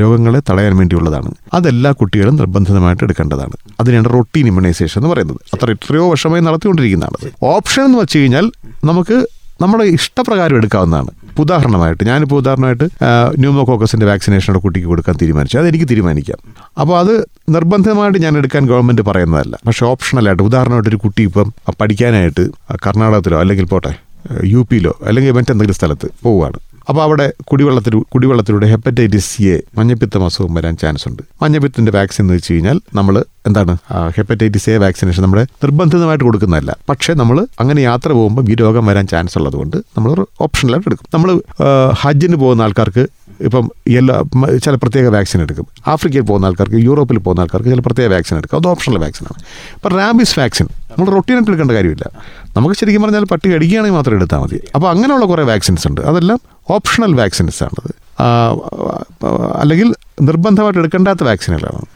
രോഗങ്ങളെ 0.00 0.40
തടയാൻ 0.50 0.76
വേണ്ടിയുള്ളതാണ്. 0.76 1.30
അതെല്ലാ 1.54 1.90
കുട്ടികളും 1.90 2.36
നിർബന്ധിതമായിട്ട് 2.36 3.04
എടുക്കേണ്ടതാണ്. 3.04 3.56
അതിനാണ് 3.80 4.04
റൊട്ടീൻ 4.04 4.46
ഇമ്മ്യൂണൈസേഷൻ 4.46 4.98
എന്ന് 5.00 5.10
പറയുന്നത്. 5.14 5.40
അത്ര 5.54 5.70
എത്രയോ 5.70 6.10
വർഷമായി 6.10 6.42
നടത്തിക്കൊണ്ടിരിക്കുന്നതാണ് 6.42 7.32
ഓപ്ഷൻ 7.42 7.84
എന്ന് 7.84 7.98
വെച്ച് 7.98 8.18
കഴിഞ്ഞാൽ 8.18 8.52
നമുക്ക് 8.84 9.26
നമ്മുടെ 9.62 9.84
ഇഷ്ടപ്രകാരം 9.84 10.56
എടുക്കാവുന്നതാണ്. 10.56 11.10
ഇപ്പൊ 11.32 11.42
ഉദാഹരണമായിട്ട് 11.42 12.04
ഞാനിപ്പോൾ 12.06 12.36
ഉദാഹരണമായിട്ട് 12.36 12.86
ന്യൂമോകോക്കസിന്റെ 13.38 14.06
വാക്സിനേഷൻ 14.06 14.58
കുട്ടിക്ക് 14.58 14.88
കൊടുക്കാൻ 14.88 15.14
തീരുമാനിച്ചു. 15.22 15.58
അതെനിക്ക് 15.58 15.86
തീരുമാനിക്കാം. 15.90 16.38
അപ്പോൾ 16.80 16.98
അത് 16.98 17.28
നിർബന്ധമായിട്ട് 17.48 18.18
ഞാൻ 18.22 18.36
എടുക്കാൻ 18.38 18.66
ഗവൺമെന്റ് 18.66 19.02
പറയുന്നതല്ല. 19.02 19.58
പക്ഷേ 19.66 19.86
ഓപ്ഷണലായിട്ട് 19.86 20.42
ഉദാഹരണമായിട്ട് 20.42 20.88
ഒരു 20.88 20.96
കുട്ടി 20.96 21.22
ഇപ്പം 21.22 21.52
പഠിക്കാനായിട്ട് 21.80 22.44
കർണാടകത്തിലോ 22.86 23.40
അല്ലെങ്കിൽ 23.40 23.64
പോട്ടെ 23.64 23.92
യു 24.44 24.66
പിയിലോ 24.70 24.98
അല്ലെങ്കിൽ 25.04 25.32
മറ്റെന്തെങ്കിലും 25.32 25.74
സ്ഥലത്ത് 25.74 26.08
പോവുകയാണ്. 26.22 26.58
അപ്പോൾ 26.88 27.02
അവിടെ 27.02 27.32
കുടിവെള്ളത്തിൽ 27.40 27.94
കുടിവെള്ളത്തിലൂടെ 28.14 28.66
ഹെപ്പറ്റൈറ്റിസ് 28.66 29.42
എ 29.42 29.60
മഞ്ഞപ്പിത്തം 29.78 30.24
അസുഖം 30.24 30.54
വരാൻ 30.54 30.76
ചാൻസ് 30.76 31.08
ഉണ്ട്. 31.08 31.22
മഞ്ഞപ്പിത്തത്തിന്റെ 31.42 31.92
വാക്സിൻ 31.92 32.24
എന്ന് 32.24 32.34
വെച്ച് 32.34 32.52
കഴിഞ്ഞാൽ 32.52 32.80
നമ്മൾ 32.94 33.24
എന്താണ്? 33.48 33.72
ഹെപ്പറ്റൈറ്റിസ് 34.16 34.70
എ 34.70 34.76
വാക്സിനേഷൻ 34.76 35.22
നമ്മൾ 35.22 35.40
നിർബന്ധിതമായിട്ട് 35.64 36.24
കൊടുക്കുന്നതല്ല. 36.24 36.76
പക്ഷേ 36.88 37.14
നമ്മൾ 37.20 37.46
അങ്ങനെ 37.60 37.80
യാത്ര 37.82 38.08
പോകുമ്പോൾ 38.18 38.50
ഈ 38.52 38.54
രോഗം 38.54 38.86
വരാൻ 38.90 39.06
ചാൻസ് 39.06 39.38
ഉള്ളതുകൊണ്ട് 39.38 39.76
നമ്മൾ 39.76 40.10
ഓപ്ഷനിലായിട്ട് 40.40 40.88
എടുക്കും. 40.88 41.08
നമ്മൾ 41.14 41.30
ഹജ്ജിന് 42.02 42.36
പോകുന്ന 42.36 42.62
ആൾക്കാർക്ക് 42.62 43.04
ഇപ്പം 43.46 43.70
എല്ലാ 43.98 44.16
ചില 44.64 44.74
പ്രത്യേക 44.82 45.06
വാക്സിൻ 45.14 45.40
എടുക്കും. 45.42 45.66
ആഫ്രിക്കയിൽ 45.92 46.24
പോകുന്ന 46.30 46.46
ആൾക്കാർക്ക് 46.46 46.80
യൂറോപ്പിൽ 46.88 47.18
പോകുന്ന 47.18 47.40
ആൾക്കാർക്ക് 47.44 47.70
ചില 47.70 47.82
പ്രത്യേക 47.86 48.08
വാക്സിൻ 48.12 48.36
എടുക്കും. 48.36 48.58
അത് 48.58 48.68
ഓപ്ഷണൽ 48.72 48.98
വാക്സിനാണ് 49.04 49.38
ഇപ്പം 49.76 49.96
റാബിസ് 49.98 50.36
വാക്സിൻ 50.40 50.68
നമ്മൾ 50.90 51.08
റൊട്ടീനായിട്ട് 51.14 51.50
എടുക്കേണ്ട 51.50 51.72
കാര്യമില്ല. 51.78 52.04
നമുക്ക് 52.56 52.74
ശരിക്കും 52.80 53.02
പറഞ്ഞാൽ 53.02 53.24
പട്ടി 53.32 53.46
കടിക്കുകയാണെങ്കിൽ 53.54 53.96
മാത്രം 53.98 54.16
എടുത്താൽ 54.16 54.40
മതി. 54.44 54.60
അപ്പോൾ 54.74 54.88
അങ്ങനെയുള്ള 54.90 55.26
കുറേ 55.32 55.44
വാക്സിൻസ് 55.52 55.86
ഉണ്ട്. 55.90 56.00
അതെല്ലാം 56.00 56.40
ഓപ്ഷണൽ 56.76 57.14
വാക്സിൻസ് 57.22 57.62
ആണത്. 57.64 57.90
അല്ലെങ്കിൽ 59.62 59.88
നിർബന്ധമായിട്ട് 60.28 60.80
എടുക്കേണ്ടാത്ത 60.80 61.24
വാക്സിനുകളാണ് 61.30 61.88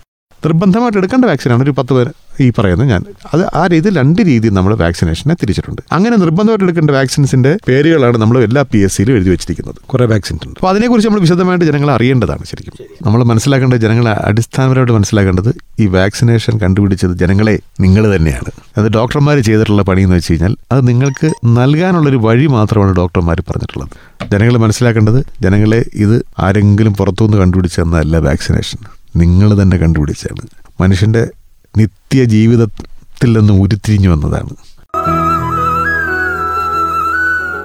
നിർബന്ധമായിട്ട് 0.44 0.98
എടുക്കേണ്ട 0.98 1.24
വാക്സിനാണ് 1.24 1.62
ഒരു 1.62 1.70
പത്ത് 1.70 1.92
പേര് 1.92 2.08
ഈ 2.40 2.52
പറയുന്നത് 2.58 2.88
ഞാൻ. 2.88 3.04
അത് 3.34 3.56
ആ 3.56 3.66
രീതിയിൽ 3.66 3.96
രണ്ട് 3.96 4.22
രീതിയിൽ 4.22 4.52
നമ്മൾ 4.52 4.74
വാക്സിനേഷനെ 4.74 5.34
തിരിച്ചിട്ടുണ്ട്. 5.34 5.82
അങ്ങനെ 5.92 6.16
നിർബന്ധമായിട്ട് 6.16 6.64
എടുക്കേണ്ട 6.64 6.90
വാക്സിൻസിന്റെ 6.90 7.56
പേരുകളാണ് 7.68 8.18
നമ്മൾ 8.18 8.42
എല്ലാ 8.42 8.62
പി 8.62 8.78
എസ് 8.78 8.96
സിയിലും 8.96 9.14
എഴുതി 9.14 9.30
വെച്ചിരിക്കുന്നത്. 9.30 9.74
കുറേ 9.86 10.06
വാക്സിൻ 10.06 10.36
ഉണ്ട്. 10.36 10.58
അപ്പോൾ 10.58 10.68
അതിനെക്കുറിച്ച് 10.68 11.08
നമ്മൾ 11.08 11.20
വിശദമായിട്ട് 11.20 11.64
ജനങ്ങൾ 11.64 11.90
അറിയേണ്ടതാണ് 11.90 12.44
ശരിക്കും. 12.44 12.86
നമ്മൾ 13.06 13.24
മനസ്സിലാക്കേണ്ടത് 13.24 13.78
ജനങ്ങളെ 13.78 14.10
അടിസ്ഥാനപരമായിട്ട് 14.10 14.92
മനസ്സിലാക്കേണ്ടത് 14.92 15.54
ഈ 15.80 15.86
വാക്സിനേഷൻ 15.86 16.58
കണ്ടുപിടിച്ചത് 16.58 17.18
ജനങ്ങളെ 17.18 17.58
നിങ്ങൾ 17.80 18.16
തന്നെയാണ്. 18.16 18.50
അത് 18.76 18.86
ഡോക്ടർമാർ 18.90 19.38
ചെയ്തിട്ടുള്ള 19.38 19.82
പണി 19.82 20.02
എന്ന് 20.02 20.16
വെച്ച് 20.16 20.32
കഴിഞ്ഞാൽ 20.32 20.56
അത് 20.72 20.88
നിങ്ങൾക്ക് 20.88 21.32
നൽകാനുള്ളൊരു 21.44 22.16
വഴി 22.16 22.46
മാത്രമാണ് 22.46 22.96
ഡോക്ടർമാർ 22.96 23.40
പറഞ്ഞിട്ടുള്ളത്. 23.40 23.88
ജനങ്ങൾ 24.30 24.56
മനസ്സിലാക്കേണ്ടത് 24.56 25.26
ജനങ്ങളെ 25.42 25.84
ഇത് 25.94 26.26
ആരെങ്കിലും 26.38 26.94
പുറത്തുനിന്ന് 26.94 27.36
കണ്ടുപിടിച്ചതെന്നല്ല 27.36 28.16
വാക്സിനേഷൻ 28.18 28.78
നിങ്ങൾ 29.16 29.62
തന്നെ 29.62 29.76
കണ്ടുപിടിച്ചാണ് 29.76 30.46
മനുഷ്യന്റെ 30.80 31.30
നിത്യ 31.76 32.24
ജീവിതത്തിൽ 32.24 33.38
നിന്ന് 33.38 33.52
ഉരുത്തിരിഞ്ഞു 33.52 34.10
വന്നതാണ്. 34.10 34.54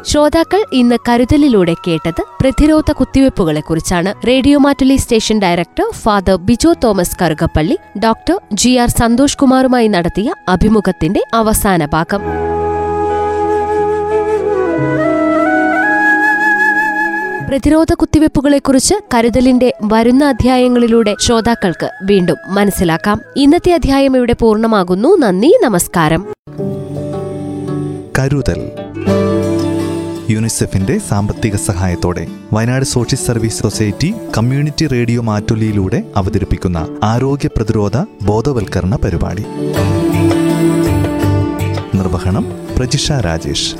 ശ്രോതാക്കൾ 0.03 0.65
ഇന്ന് 0.73 0.97
കരുതലിലൂടെ 1.09 1.75
കേട്ടത് 1.87 2.23
പ്രതിരോധ 2.41 2.91
കുത്തിവയ്പ്പുകളെക്കുറിച്ചാണ്. 2.91 4.27
Radio 4.27 4.59
Mattoli 4.59 4.95
station 4.95 5.41
director 5.41 5.95
father 5.95 6.35
Bijo 6.35 6.73
Thomas 6.83 7.17
Karukappally 7.21 7.77
doctor 8.03 8.39
G 8.53 8.69
R 8.75 8.89
Santhosh 8.89 9.37
കുമാറുമായി 9.37 9.87
നടത്തിയ 9.87 10.33
അഭിമുഖത്തിന്റെ 10.49 11.23
അവസാന 11.33 11.85
ഭാഗം. 11.85 12.21
പ്രതിരോധ 17.51 17.93
കുത്തിവയ്പ്പുകളെക്കുറിച്ച് 17.93 18.95
കരുതലിന്റെ 19.13 19.73
വരുന്ന 19.83 20.25
അധ്യായങ്ങളിലൂടെ 20.25 21.15
ശ്രോതാക്കൾക്ക് 21.19 21.89
വീണ്ടും 22.03 22.37
മനസ്സിലാക്കാം. 22.47 23.21
ഇന്നത്തെ 23.35 23.71
അധ്യായം 23.73 24.17
ഇവിടെ 24.17 24.33
പൂർണമാകുന്നു. 24.33 25.17
നന്ദി 25.17 25.57
നമസ്കാരം. 25.63 26.33
കരുതൽ. 28.19 28.71
യുനിസെഫിന്റെ 30.29 30.97
സാമ്പത്തിക 30.97 31.55
സഹായത്തോടെ 31.55 32.27
Wayanad 32.53 32.85
social 32.85 33.19
service 33.19 33.59
society 33.59 34.13
community 34.37 34.87
radio 34.87 35.21
മാറ്റൊലിയിലൂടെ 35.21 36.03
അവതരിപ്പിക്കുന്ന 36.15 36.87
ആരോഗ്യ 37.03 37.47
പ്രതിരോധ 37.47 37.97
ബോധവൽക്കരണ 38.21 38.95
പരിപാടി. 38.95 39.45
നിർവഹണം 41.97 42.45
പ്രജിഷ 42.77 43.11
രാജേഷ്. 43.11 43.75